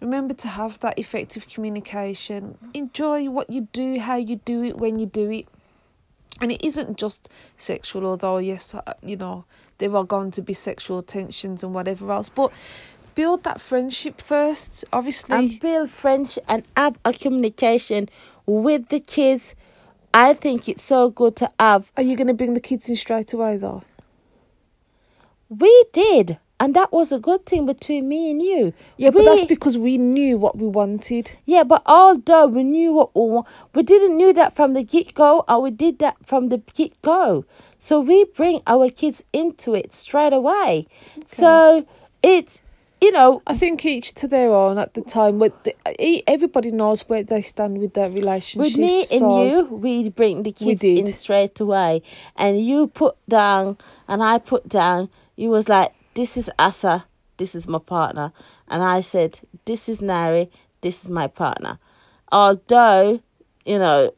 [0.00, 2.56] Remember to have that effective communication.
[2.72, 5.46] Enjoy what you do, how you do it, when you do it.
[6.40, 9.44] And it isn't just sexual, although, yes, uh, you know,
[9.78, 12.28] there are going to be sexual tensions and whatever else.
[12.28, 12.52] But
[13.14, 15.36] build that friendship first, obviously.
[15.36, 18.08] and build friendship and have a communication
[18.46, 19.56] with the kids.
[20.14, 21.90] I think it's so good to have.
[21.96, 23.82] Are you going to bring the kids in straight away, though?
[25.48, 28.72] We did, and that was a good thing between me and you.
[28.96, 31.36] Yeah, but that's because we knew what we wanted.
[31.46, 35.14] Yeah, but although we knew what we want, we didn't knew that from the get
[35.14, 37.44] go, and we did that from the get go.
[37.78, 40.88] So we bring our kids into it straight away.
[41.26, 41.86] So
[42.22, 42.60] it's
[43.00, 45.38] you know I think each to their own at the time.
[45.38, 45.76] With the,
[46.26, 48.72] everybody knows where they stand with their relationship.
[48.72, 52.02] with me and you, we bring the kids in straight away,
[52.34, 55.08] and you put down and I put down.
[55.36, 57.04] You was like, "This is Asa,
[57.36, 58.32] this is my partner,"
[58.68, 59.30] and I said,
[59.64, 60.50] "This is Nari,
[60.80, 61.78] this is my partner."
[62.32, 63.20] Although,
[63.64, 64.12] you know,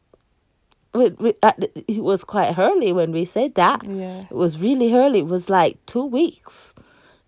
[0.93, 1.55] we, we, at
[1.87, 3.79] it was quite early when we said that.
[3.85, 4.21] Yeah.
[4.29, 5.19] It was really early.
[5.19, 6.73] It was like two weeks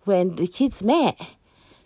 [0.04, 1.16] when the kids met.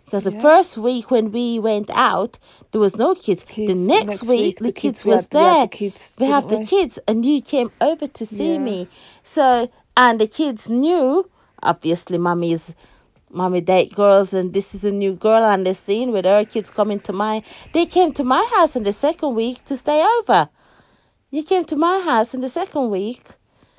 [0.05, 0.41] Because the Yeah.
[0.41, 2.39] first week when we went out,
[2.71, 3.43] there was no kids.
[3.45, 5.61] Kids, the next, next week, week, the, the kids, kids- was had- we there.
[5.67, 8.59] the kids, we have the kids, and you came over to see Yeah.
[8.69, 8.87] me.
[9.23, 11.29] So, and the kids knew,
[11.63, 12.73] obviously, mommy's
[13.31, 16.69] mommy date girls, and this is a new girl on the scene with her kids
[16.69, 17.43] coming to my.
[17.73, 20.49] They came to my house in the second week to stay over.
[21.31, 23.23] You came to my house in the second week.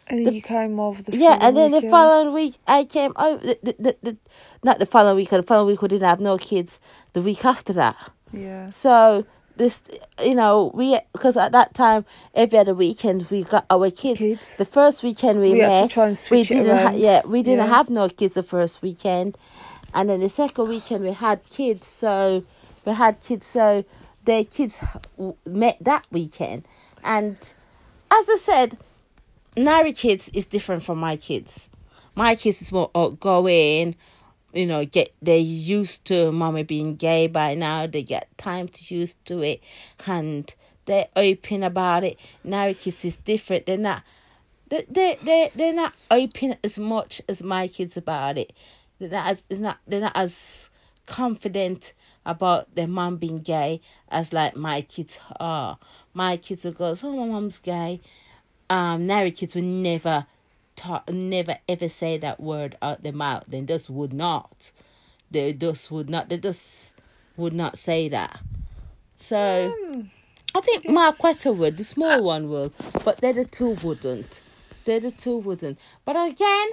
[0.06, 3.38] And then you came over the Yeah, and then the following week I came over.
[3.38, 4.18] The, the, the, the,
[4.64, 5.30] not the following week.
[5.30, 6.80] The following week we didn't have no kids.
[7.12, 7.96] The week after that.
[8.32, 8.70] Yeah.
[8.70, 9.24] So
[9.60, 9.82] this,
[10.24, 14.18] you know, we because at that time every other weekend we got our kids.
[14.18, 14.56] Kids.
[14.56, 17.20] The first weekend we, We had met, to try and switch we didn't ha- yeah,
[17.26, 17.76] we didn't Yeah.
[17.76, 19.36] have no kids the first weekend,
[19.94, 21.86] and then the second weekend we had kids.
[21.86, 22.42] So
[22.86, 23.46] we had kids.
[23.46, 23.84] So
[24.24, 24.80] their kids
[25.46, 26.66] met that weekend,
[27.04, 27.36] and
[28.10, 28.78] as I said,
[29.56, 31.68] Nari kids is different from my kids.
[32.16, 33.94] My kids is more outgoing,
[34.52, 37.86] you know, get they're used to mommy being gay by now.
[37.86, 39.62] They get time to used to it
[40.06, 40.52] and
[40.86, 42.18] they're open about it.
[42.44, 43.66] Nari kids is different.
[43.66, 44.02] They're not
[44.68, 48.52] they they they they're not open as much as my kids about it.
[48.98, 50.70] They're not as they're not they're not as
[51.06, 51.92] confident
[52.24, 55.78] about their mom being gay as like my kids are.
[56.14, 58.00] My kids will go, Oh my mom's gay
[58.70, 60.26] um Nari kids will never
[60.80, 63.44] talk never ever say that word out their mouth.
[63.46, 64.70] They just would not.
[65.30, 66.94] They just would not they just
[67.36, 68.40] would not say that.
[69.14, 70.00] So hmm.
[70.54, 72.22] I think Marquetta would, the small uh.
[72.22, 72.72] one will,
[73.04, 74.42] but they the two wouldn't.
[74.84, 75.78] They're the two wouldn't.
[76.04, 76.68] But again,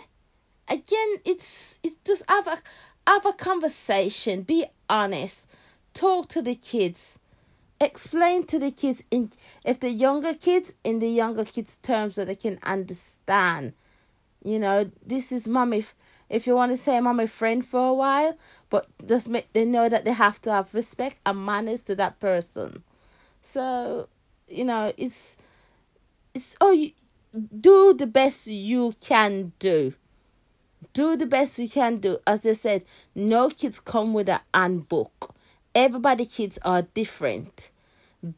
[0.67, 2.58] again, it's it's just have a
[3.06, 4.43] have a conversation.
[4.43, 5.50] Be honest.
[5.93, 7.20] Talk to the kids.
[7.80, 9.32] Explain to the kids in
[9.65, 13.74] if the younger kids in the younger kids terms so they can understand.
[14.48, 15.84] You know, this is mommy.
[16.30, 18.38] If you want to say mommy friend for a while,
[18.70, 22.22] but just make they know that they have to have respect and manners to that
[22.22, 22.84] person.
[23.42, 24.08] So,
[24.48, 25.36] you know, it's
[26.34, 26.92] it's oh you
[27.60, 29.94] do the best you can do.
[30.94, 32.20] Do the best you can do.
[32.26, 35.36] As I said, no kids come with a handbook.
[35.76, 37.70] Everybody kids are different.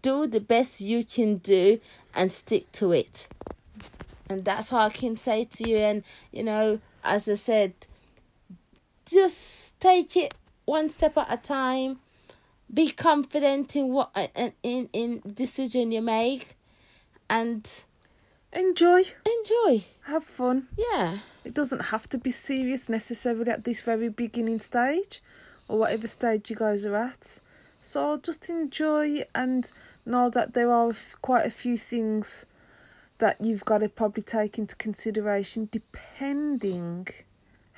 [0.01, 1.79] Do the best you can do
[2.15, 3.27] and stick to it.
[4.29, 5.77] And that's all I can say to you.
[5.77, 7.73] And you know, as I said,
[9.05, 10.33] just take it
[10.65, 11.99] one step at a time
[12.73, 16.55] be confident in what in in, in decision you make
[17.29, 17.83] and
[18.51, 19.03] Enjoy.
[19.25, 20.67] enjoy Have fun.
[20.75, 25.21] yeah It doesn't have to be serious necessarily at this very beginning stage
[25.67, 27.39] or whatever stage you guys are at.
[27.81, 29.71] So just enjoy and
[30.05, 32.45] know that there are quite a few things
[33.19, 37.07] that you've got to probably take into consideration depending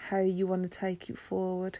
[0.10, 1.80] how you want to take it forward.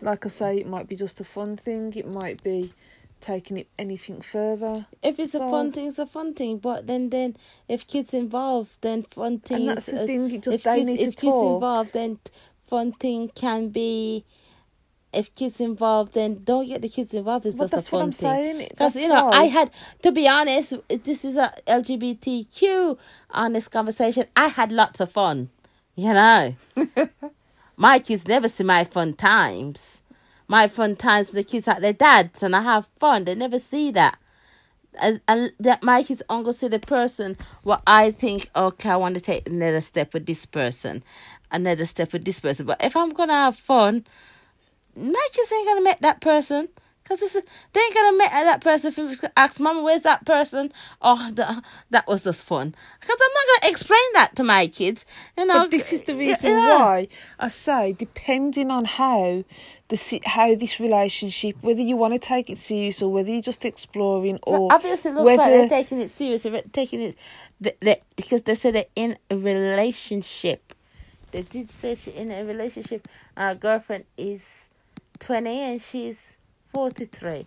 [0.00, 2.72] Like I say, it might be just a fun thing, it might be
[3.20, 4.86] taking it anything further.
[5.00, 7.36] if it's a fun thing it's a fun thing but then then
[7.68, 10.78] if kids involved then fun thing And that's the uh, thing, it just if they
[10.78, 12.18] kids, need if to kids involved then
[12.64, 14.24] fun thing can be
[15.12, 18.04] if kids involved then don't get the kids involved it's Well, just a fun what
[18.04, 18.68] I'm thing saying.
[18.70, 19.28] Because That's you know.
[19.30, 19.70] I had
[20.02, 20.74] to be honest.
[20.88, 22.98] This is a LGBTQ
[23.30, 24.24] honest conversation.
[24.36, 25.50] I had lots of fun.
[25.94, 26.54] You know,
[27.76, 30.02] my kids never see my fun times.
[30.48, 33.24] My fun times with the kids at their dads, and I have fun.
[33.24, 34.18] They never see that.
[35.00, 39.14] and, and that my kids only see the person what I think okay I want
[39.14, 41.02] to take another step with this person
[41.50, 44.04] another step with this person but if I'm gonna have fun
[44.96, 46.68] Marcus ain't gonna make that person.
[47.02, 50.72] Because they ain't gonna make that person if ask mama where's that person?
[51.00, 52.74] Oh the, that was just fun.
[53.00, 55.04] Because I'm not gonna explain that to my kids
[55.36, 55.62] you know?
[55.62, 56.78] But this is the reason yeah.
[56.78, 57.08] why
[57.40, 59.44] I say, depending on how
[59.88, 63.64] the how this relationship, whether you want to take it serious or whether you're just
[63.64, 67.14] exploring, or Well, obviously it looks whether like they're taking it serious they're taking
[67.60, 70.72] it because they said they're in a relationship.
[71.32, 73.08] They did say she in a relationship.
[73.36, 74.68] Our girlfriend is
[75.22, 77.46] 20 and she's 43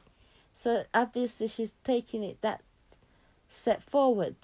[0.53, 2.61] so obviously she's taking it that
[3.49, 4.35] step forward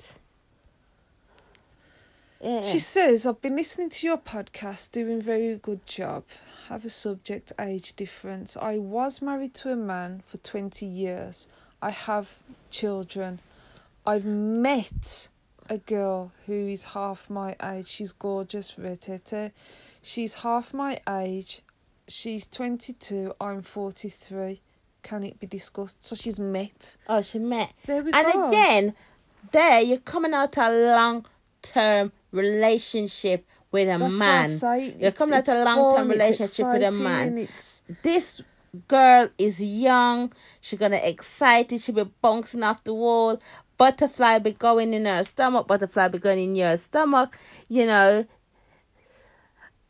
[2.44, 6.24] yeah She says, I've been listening to your podcast, doing very good job.
[6.70, 8.58] Have a subject age difference.
[8.58, 11.48] I was married to a man for 20 years.
[11.82, 12.38] I have
[12.72, 13.40] children.
[14.08, 15.30] I've met
[15.70, 17.88] a girl who is half my age.
[17.88, 19.52] She's gorgeous, Retete.
[20.02, 21.62] She's half my age.
[22.12, 23.34] She's 22.
[23.40, 24.62] I'm 43.
[25.02, 26.04] Can it be discussed?
[26.06, 26.98] So she's met.
[27.08, 28.48] oh she met There we and go.
[28.50, 28.94] again
[29.52, 31.26] there you're coming out a long
[31.64, 34.96] term relationship with a That's man say.
[35.00, 38.42] you're coming out a long term relationship with a man It's this
[38.88, 40.32] girl is young.
[40.62, 41.82] She gonna excited.
[41.82, 43.42] She be bouncing off the wall.
[43.78, 45.68] Butterfly be going in her stomach.
[45.68, 47.38] Butterfly be going in your stomach.
[47.68, 48.26] You know.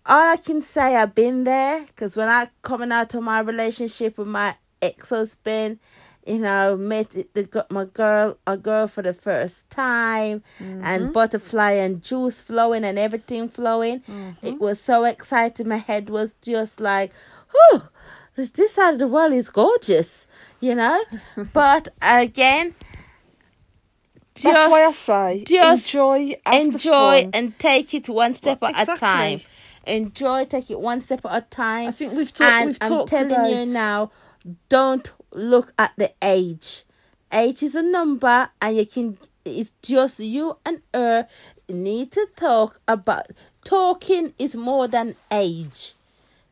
[0.05, 1.85] All I can say, I've been there.
[1.95, 5.79] Cause when I coming out of my relationship with my ex husband,
[6.25, 11.11] you know, met the, my girl a girl for the first time, and mm-hmm.
[11.11, 14.03] butterfly and juice flowing and everything flowing.
[14.41, 14.57] It mm-hmm.
[14.57, 15.67] was so exciting.
[15.67, 17.11] My head was just like,
[17.51, 17.83] whew
[18.35, 20.27] this, this side of the world is gorgeous,
[20.59, 21.03] you know.
[21.53, 22.75] but again,
[24.35, 28.89] That's why I just say just enjoy, enjoy and take it one step Well, at
[28.89, 29.41] a time.
[29.85, 31.89] Enjoy, take it one step at a time.
[31.89, 32.65] I think we've talked.
[32.65, 34.11] We've I'm talked telling about you now,
[34.69, 36.83] don't look at the age.
[37.33, 39.17] Age is a number, and you can.
[39.43, 41.27] It's just you and her
[41.67, 43.27] need to talk about.
[43.63, 45.93] Talking is more than age.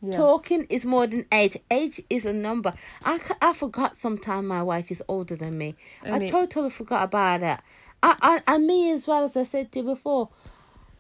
[0.01, 0.11] Yeah.
[0.11, 1.57] Talking is more than age.
[1.69, 2.73] Age is a number.
[3.03, 5.75] I, I forgot sometime my wife is older than me.
[6.03, 7.63] I And it- totally forgot about that.
[8.01, 8.15] I,
[8.47, 10.29] I, and me as well, as I said to you before,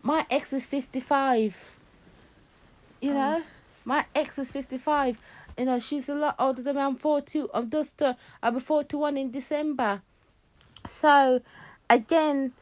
[0.03, 1.55] my ex is 55.
[3.01, 3.43] You know?
[3.85, 5.17] My ex is 55.
[5.57, 6.81] You know, she's a lot older than me.
[6.81, 7.49] I'm 42.
[7.53, 10.01] I'm just, uh, I'll be 41 in December.
[10.85, 11.41] So,
[11.89, 12.53] again,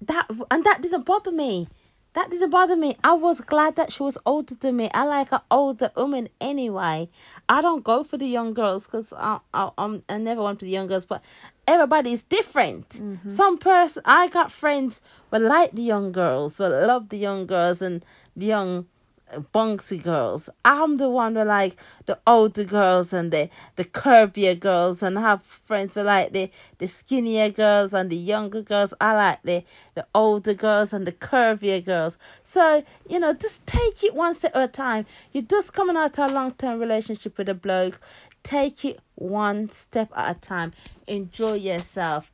[0.00, 1.68] that, and that didn't bother me.
[2.14, 2.96] That didn't bother me.
[3.02, 4.90] I was glad that she was older than me.
[4.92, 7.08] I like an older woman anyway.
[7.48, 10.66] I don't go for the young girls because I, I I'm I never went for
[10.66, 11.24] the young girls, but
[11.66, 13.00] everybody is different.
[13.28, 17.80] Some person I got friends who like the young girls, who love the young girls
[17.80, 18.04] and
[18.36, 18.88] the young
[19.32, 20.50] uh, girls.
[20.64, 25.22] I'm the one who like the older girls and the the curvier girls, and I
[25.22, 28.94] have friends who like the the skinnier girls and the younger girls.
[29.00, 29.64] I like the
[29.94, 32.18] the older girls and the curvier girls.
[32.42, 35.06] So you know, just take it one step at a time.
[35.32, 38.00] You're just coming out of a long term relationship with a bloke.
[38.42, 40.72] Take it one step at a time.
[41.06, 42.30] Enjoy yourself.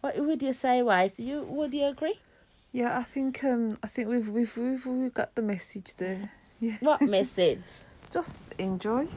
[0.00, 1.18] What would you say, wife?
[1.18, 2.20] You would you agree?
[2.72, 6.30] Yeah, I think um, I think we've we've we've, we've got the message there.
[6.60, 7.60] Yeah, What message?
[8.12, 9.08] just enjoy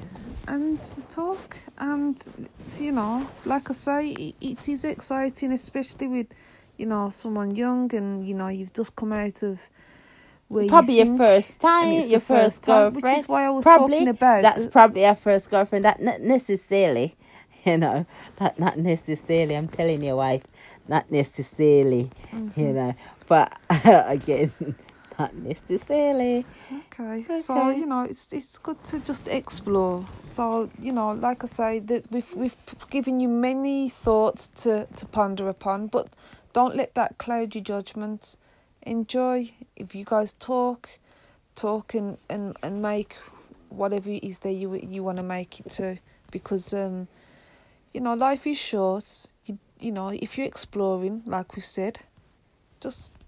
[0.48, 2.18] and talk, and
[2.80, 6.28] you know, like I say, it, it is exciting, especially with
[6.78, 9.62] you know someone young, and you know you've just come out of
[10.48, 12.96] where you probably your first time, your first first time, girlfriend.
[13.04, 15.86] which is why I was probably, talking about That's the- probably our first girlfriend.
[15.86, 17.16] That not necessarily,
[17.66, 18.06] you know,
[18.38, 19.56] that not necessarily.
[19.56, 20.44] I'm telling your wife,
[20.88, 22.60] not necessarily, Mm-hmm.
[22.60, 22.96] you know.
[23.30, 24.52] But again,
[25.20, 26.48] not necessarily.
[26.74, 27.24] Okay.
[27.38, 30.04] So you know, it's it's good to just explore.
[30.18, 32.58] So you know, like I say, that we've we've
[32.90, 36.08] given you many thoughts to to ponder upon, but
[36.54, 38.36] don't let that cloud your judgment.
[38.82, 39.52] Enjoy.
[39.76, 40.90] If you guys talk,
[41.54, 43.16] talk and and and make
[43.70, 46.00] whatever it is that you you want to make it to,
[46.32, 47.08] because um,
[47.94, 49.28] you know, life is short.
[49.46, 52.00] You you know, if you're exploring, like we said,
[52.80, 53.19] just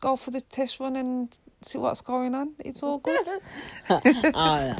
[0.00, 2.52] go for the test run and see what's going on.
[2.60, 3.26] It's all good.
[3.90, 4.76] oh no.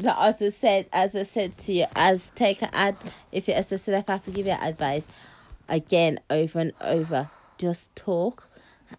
[0.00, 0.14] no!
[0.18, 2.96] As I said, as I said to you, as take ad.
[3.32, 5.04] If you, as I said, if I have to give you advice,
[5.68, 8.44] again, over and over, just talk,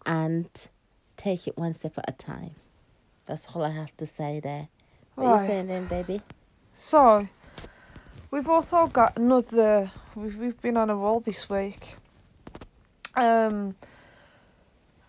[0.06, 0.50] and
[1.18, 2.52] take it one step at a time.
[3.26, 4.68] That's all I have to say there.
[5.16, 6.22] What are you saying then, baby?
[6.74, 7.28] So,
[8.32, 9.92] we've also got another.
[10.16, 11.96] We've we've been on a roll this week.
[13.16, 13.76] Um.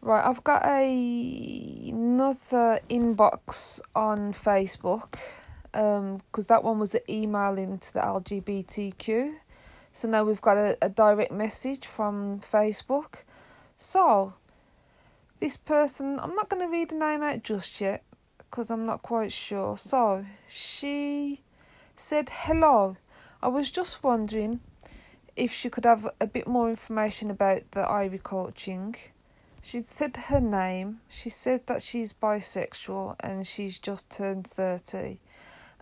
[0.05, 5.15] Right, I've got a another inbox on Facebook,
[5.73, 9.35] um, because that one was an email into the LGBTQ.
[9.93, 13.19] So now we've got a, a direct message from Facebook.
[13.77, 14.35] So,
[15.39, 18.03] this person, I'm not going to read the name out just yet
[18.39, 19.79] because I'm not quite sure.
[19.79, 21.43] So, she
[21.95, 22.97] said, Hello,
[23.41, 24.59] I was just wondering
[25.37, 28.97] if she could have a bit more information about the Irie coaching.
[29.65, 31.01] She said her name.
[31.09, 35.21] She said that she's bisexual and she's just turned 30.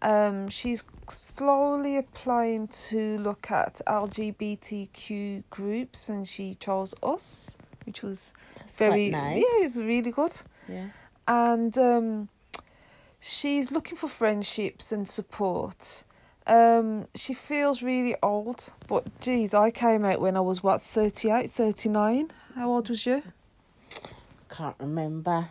[0.03, 7.57] Um, she's slowly applying to look at LGBTQ groups and she chose us,
[7.87, 9.37] which was That's very, nice.
[9.39, 10.39] yeah, it's really good.
[10.69, 10.89] Yeah.
[11.27, 12.29] And um,
[13.19, 16.05] she's looking for friendships and support.
[16.47, 21.51] Um, she feels really old, but geez, I came out when I was what, 38,
[21.51, 22.31] 39?
[22.55, 23.23] How old was you?
[24.51, 25.49] Can't remember.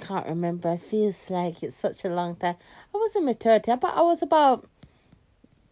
[0.00, 0.72] Can't remember.
[0.74, 2.56] It feels like it's such a long time.
[2.94, 4.66] I was in my 30s, but I was about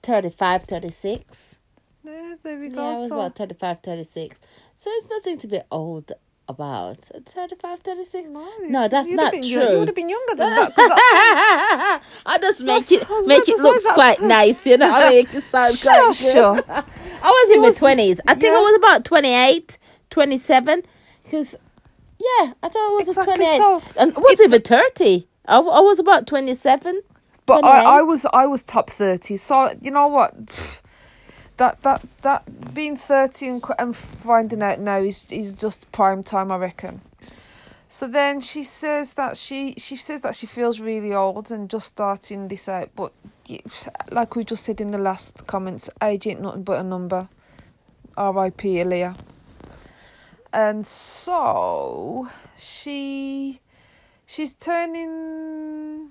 [0.02, 1.58] 35, 36.
[2.04, 2.80] Yeah, there we Yeah.
[2.82, 4.40] I was so, about 35, 36.
[4.74, 6.12] So it's nothing to be old
[6.48, 6.98] about.
[7.26, 8.28] 35, 36?
[8.28, 9.72] no, No, that's not been young- true.
[9.72, 10.72] You would have been younger than that.
[10.76, 14.90] I- I just make it make it that's- quite nice, you know.
[14.94, 16.32] I make it sound Sure, quite good.
[16.32, 16.64] sure.
[17.22, 18.20] I was in It my was- twenties.
[18.26, 18.58] I think yeah.
[18.58, 19.78] I was about 28,
[20.10, 20.82] 27.
[21.24, 21.54] Because,
[22.20, 23.56] yeah, I thought I was Exactly, 28.
[23.56, 25.26] so and I was even 30.
[25.46, 27.02] I, I was about 27.
[27.46, 30.32] But I, I was I was top thirty, so you know what,
[31.56, 36.52] that that that being thirty and, and finding out now is is just prime time,
[36.52, 37.00] I reckon.
[37.88, 41.88] So then she says that she she says that she feels really old and just
[41.88, 43.12] starting this out, but
[44.12, 47.28] like we just said in the last comments, age ain't nothing but a number.
[48.16, 48.76] R.I.P.
[48.76, 49.16] Aaliyah.
[50.52, 53.60] And so she
[54.26, 56.10] she's turning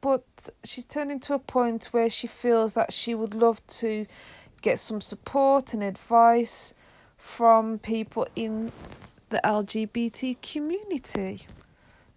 [0.00, 0.24] but
[0.64, 4.04] she's turning to a point where she feels that she would love to
[4.60, 6.74] get some support and advice
[7.16, 8.72] from people in
[9.28, 11.46] the LGBT community.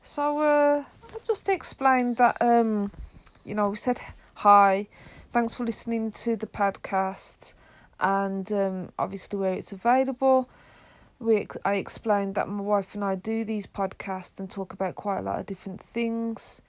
[0.02, 2.92] So uh, I just explained that um,
[3.44, 4.02] you know we said
[4.36, 4.88] hi,
[5.32, 7.54] thanks for listening to the podcast,
[8.00, 10.50] and um, obviously where it's available.
[11.20, 15.20] We I explained that my wife and I do these podcasts and talk about quite
[15.20, 16.62] a lot of different things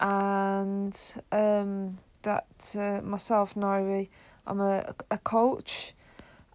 [0.00, 0.98] and
[1.30, 4.08] um, that uh, myself, Nairi,
[4.46, 5.94] I'm a, a coach,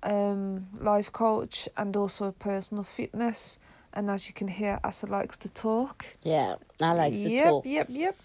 [0.04, 3.60] um, life coach, and also a personal fitness.
[3.94, 6.06] And as you can hear, Asa likes to talk.
[6.24, 7.66] Yeah, I like to yep, talk.
[7.66, 8.16] Yep, yep,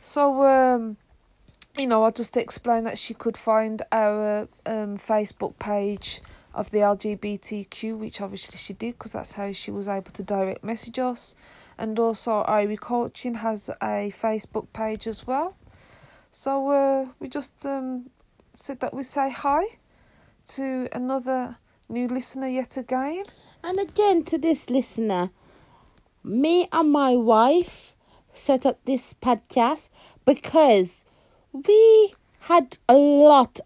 [0.00, 0.96] So, um,
[1.76, 6.20] you know, I just explained that she could find our um, Facebook page
[6.54, 10.62] of the LGBTQ, which obviously she did because that's how she was able to direct
[10.62, 11.34] message us.
[11.76, 15.56] And also, Irie Coaching has a Facebook page as well.
[16.30, 18.10] So, uh, we just um,
[18.52, 19.64] said that we say hi
[20.46, 21.56] to another
[21.88, 23.24] new listener yet again.
[23.62, 25.30] And again, to this listener,
[26.22, 27.94] me and my wife
[28.32, 29.88] set up this podcast
[30.24, 31.04] because
[31.52, 33.60] we had a lot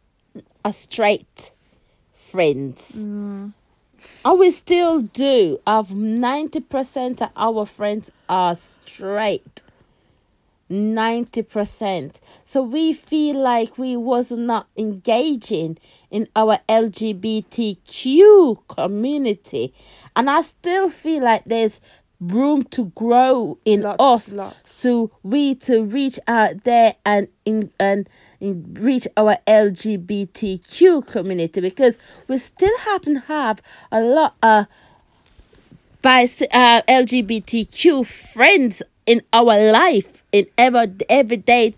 [0.65, 1.53] of straight
[2.31, 2.93] friends.
[2.97, 3.53] Mm.
[4.25, 5.61] And we still do.
[5.67, 9.63] Of 90% of our friends are straight.
[10.71, 12.21] 90%.
[12.45, 15.79] So we feel like we was not engaging
[16.11, 19.73] in our LGBTQ community.
[20.15, 21.81] And I still feel like there's
[22.21, 24.73] room to grow in Lots, us lots.
[24.73, 28.09] so we to reach out there and in and
[28.41, 33.61] reach our LGBTQ community because we still happen to have
[33.91, 34.67] a lot of
[36.01, 36.23] by
[36.53, 41.75] uh, LGBTQ friends in our life in ever everyday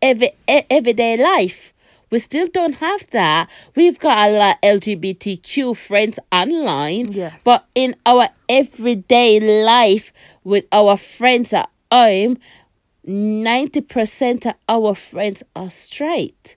[0.00, 1.72] every everyday life.
[2.10, 3.48] We still don't have that.
[3.74, 7.12] We've got a lot of LGBTQ friends online.
[7.12, 7.44] Yes.
[7.44, 12.38] But in our everyday life with our friends at home,
[13.08, 16.56] 90% of our friends are straight.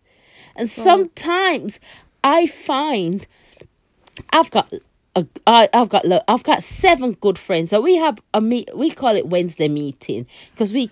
[0.55, 1.79] And sometimes
[2.23, 3.25] I find
[4.31, 4.71] I've got
[5.15, 7.69] a, I, I've got look, I've got seven good friends.
[7.69, 8.75] So we have a meet.
[8.75, 10.91] We call it Wednesday meeting because we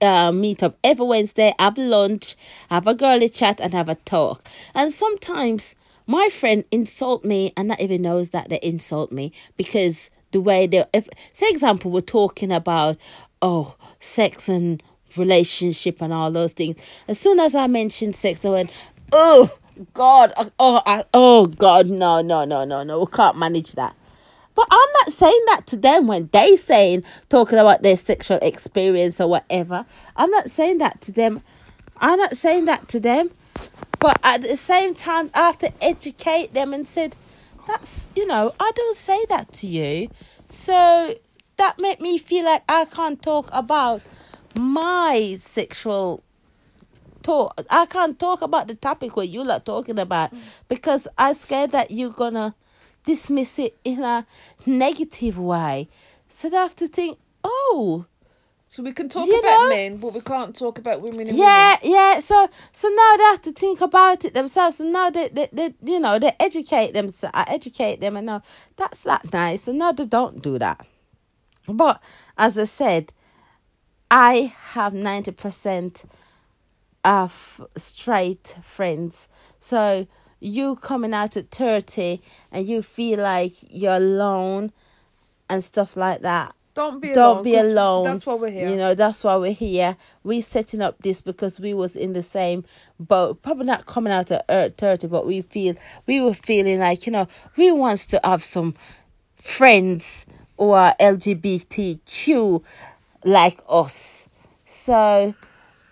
[0.00, 2.36] uh, meet up every Wednesday, have lunch,
[2.68, 4.46] have a girly chat, and have a talk.
[4.74, 5.74] And sometimes
[6.06, 10.66] my friend insult me and not even knows that they insult me because the way
[10.66, 12.96] they, if say example, we're talking about
[13.40, 14.82] oh sex and
[15.16, 16.76] relationship and all those things.
[17.08, 18.70] As soon as I mentioned sex, I went,
[19.12, 19.50] oh
[19.94, 23.96] God, oh, oh, I, oh God, no, no, no, no, no, we can't manage that.
[24.54, 29.20] But I'm not saying that to them when they saying talking about their sexual experience
[29.20, 29.86] or whatever.
[30.14, 31.42] I'm not saying that to them.
[31.96, 33.30] I'm not saying that to them.
[33.98, 37.16] But at the same time, I have to educate them and said,
[37.66, 40.10] that's you know, I don't say that to you.
[40.48, 41.14] So
[41.62, 44.02] that made me feel like I can't talk about
[44.56, 46.24] my sexual
[47.22, 47.54] talk.
[47.70, 50.32] I can't talk about the topic what you are talking about
[50.68, 52.56] because I'm scared that you're gonna
[53.04, 54.26] dismiss it in a
[54.66, 55.88] negative way.
[56.28, 58.06] So they have to think, oh,
[58.66, 61.76] So we can talk about know- men, but we can't talk about women and yeah,
[61.84, 62.18] yeah.
[62.18, 64.78] So so now they have to think about it themselves.
[64.78, 67.10] So now they, they, they you know, they educate them.
[67.10, 68.42] So I educate them and now
[68.74, 69.62] that's not nice.
[69.62, 70.86] So now they don't do that.
[71.68, 72.02] But
[72.36, 73.12] as I said,
[74.10, 76.04] I have ninety percent
[77.04, 79.28] of straight friends.
[79.58, 80.06] So
[80.40, 84.72] you coming out at thirty and you feel like you're alone
[85.48, 86.54] and stuff like that.
[86.74, 87.44] Don't be Don't alone.
[87.44, 88.04] be alone.
[88.04, 88.68] That's why we're here.
[88.70, 89.96] You know, that's why we're here.
[90.24, 92.64] We setting up this because we was in the same
[92.98, 93.42] boat.
[93.42, 95.74] Probably not coming out at uh, thirty, but we feel
[96.06, 98.74] we were feeling like you know we wants to have some
[99.36, 100.24] friends
[100.62, 102.62] who are LGBTQ
[103.24, 104.28] like us.
[104.64, 105.34] So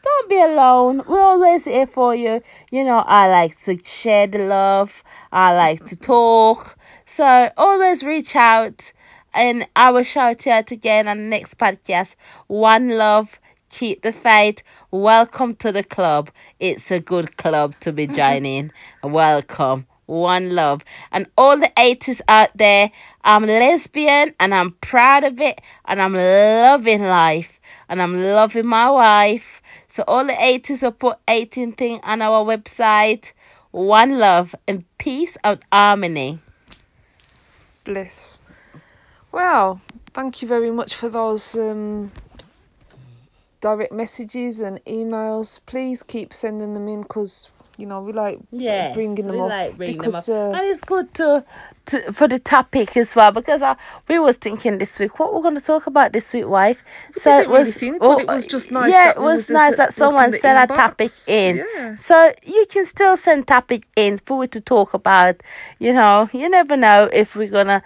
[0.02, 1.02] don't be alone.
[1.08, 2.40] We're always here for you.
[2.70, 5.02] You know, I like to share the love.
[5.32, 6.78] I like to talk.
[7.04, 8.92] So always reach out
[9.34, 12.14] and I will shout you out again on the next podcast.
[12.46, 13.40] One love.
[13.70, 14.62] Keep the faith.
[14.92, 16.30] Welcome to the club.
[16.60, 18.70] It's a good club to be joining.
[19.02, 19.86] Welcome.
[20.10, 20.84] One love.
[21.12, 22.90] And all the 80s out there,
[23.22, 28.90] I'm lesbian and I'm proud of it and I'm loving life and I'm loving my
[28.90, 29.62] wife.
[29.86, 33.32] So all the 80s will put 18 thing on our website.
[33.70, 36.40] One love and peace and harmony.
[37.84, 38.40] Bliss.
[39.30, 39.80] Well,
[40.12, 42.10] thank you very much for those um,
[43.60, 45.60] direct messages and emails.
[45.66, 49.48] Please keep sending them in because you know we like Yes, bringing them we up
[49.48, 50.54] like bringing because them up.
[50.54, 51.44] Uh, and it's good to,
[51.86, 53.76] to for the topic as well because I,
[54.08, 56.84] we was thinking this week what we're going to talk about this week, wife.
[57.16, 59.50] so it really was, think, but it was just nice Yeah, that it was was
[59.50, 61.56] nice that someone sent a topic in.
[61.56, 61.94] Yeah.
[61.96, 65.42] So you can still send topic in for we to talk about.
[65.78, 67.82] You know, you never know if we're gonna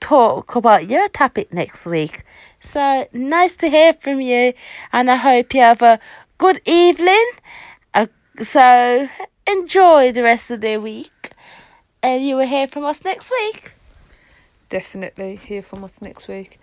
[0.00, 2.24] talk about your topic next week.
[2.60, 4.54] So nice to hear from you,
[4.92, 5.98] and I hope you have a
[6.38, 7.24] good evening.
[8.42, 9.08] So
[9.46, 11.30] enjoy the rest of the week,
[12.02, 13.74] and you will hear from us next week.
[14.68, 16.58] definitely hear from us next week.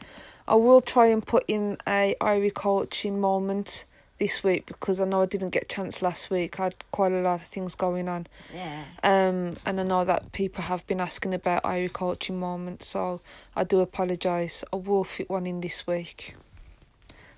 [0.47, 3.85] I will try and put in a Irie coaching moment
[4.17, 6.59] this week because I know I didn't get a chance last week.
[6.59, 8.27] I had quite a lot of things going on.
[8.53, 8.83] Yeah.
[9.01, 13.21] Um, and I know that people have been asking about Irie coaching moments, so
[13.55, 14.65] I do apologise.
[14.73, 16.35] I will fit one in this week.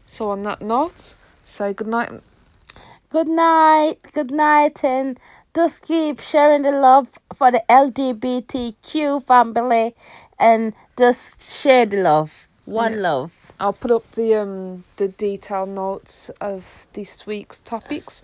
[0.07, 1.13] So on that note,
[1.45, 2.09] say good night.
[3.13, 5.19] Good night, good night, and
[5.55, 9.93] just keep sharing the love for the LGBTQ family,
[10.39, 12.47] and just share the love.
[12.65, 13.09] One Yeah.
[13.09, 13.51] love.
[13.59, 18.23] I'll put up the um the detailed notes of this week's topics,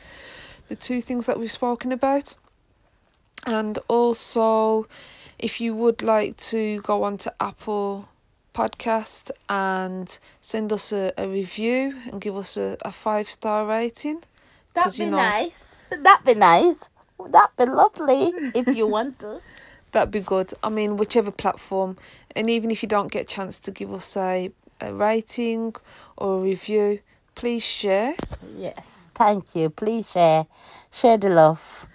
[0.69, 2.35] the two things that we've spoken about,
[3.45, 4.87] and also
[5.37, 8.09] if you would like to go on to Apple
[8.55, 14.23] Podcast and send us a, a review and give us a, a five star rating.
[14.73, 15.85] That'd be you know- nice.
[15.91, 16.87] That'd be nice.
[17.25, 19.41] That'd be lovely if you want to.
[19.91, 20.51] That'd be good.
[20.63, 21.97] I mean, whichever platform,
[22.35, 25.73] and even if you don't get a chance to give us a, a rating
[26.15, 26.99] or a review,
[27.35, 28.13] please share
[28.55, 29.69] Yes, thank you.
[29.71, 30.45] Please share,
[30.91, 31.87] share the love.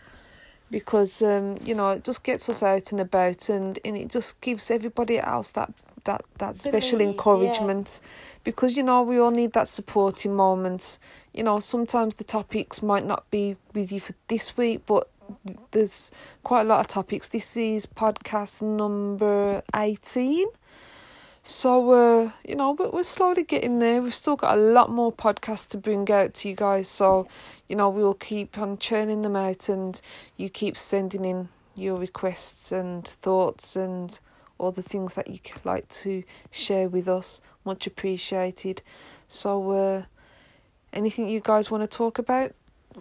[0.70, 4.40] because um, you know it just gets us out and about, and, and it just
[4.40, 5.70] gives everybody else that
[6.04, 7.12] that that special Believe, yeah.
[7.12, 8.00] encouragement,
[8.44, 10.98] because you know we all need that supporting moment.
[11.32, 15.08] You know, sometimes the topics might not be with you for this week, but
[15.46, 17.28] th- there's quite a lot of topics.
[17.28, 20.46] This is podcast number eighteen.
[21.46, 24.00] So, uh, you know, but we're slowly getting there.
[24.00, 26.88] We've still got a lot more podcasts to bring out to you guys.
[26.88, 27.28] So,
[27.68, 30.00] you know, we will keep on churning them out and
[30.38, 34.18] you keep sending in your requests and thoughts and
[34.58, 37.40] all the things that you like to share with us.
[37.64, 38.82] Much appreciated.
[39.28, 40.02] So, uh,
[40.92, 42.52] anything you guys want to talk about,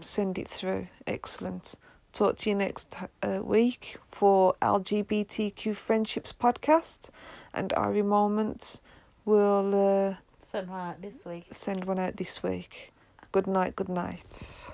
[0.02, 0.88] send it through.
[1.06, 1.76] Excellent.
[2.12, 7.10] Talk to you next uh, week for LGBTQ Friendships podcast
[7.54, 8.82] and Irie Moments.
[9.26, 9.74] We'll
[10.12, 11.46] uh, Send one out this week.
[11.50, 12.92] send one out this week.
[13.32, 13.76] Good night.
[13.76, 14.70] Good night.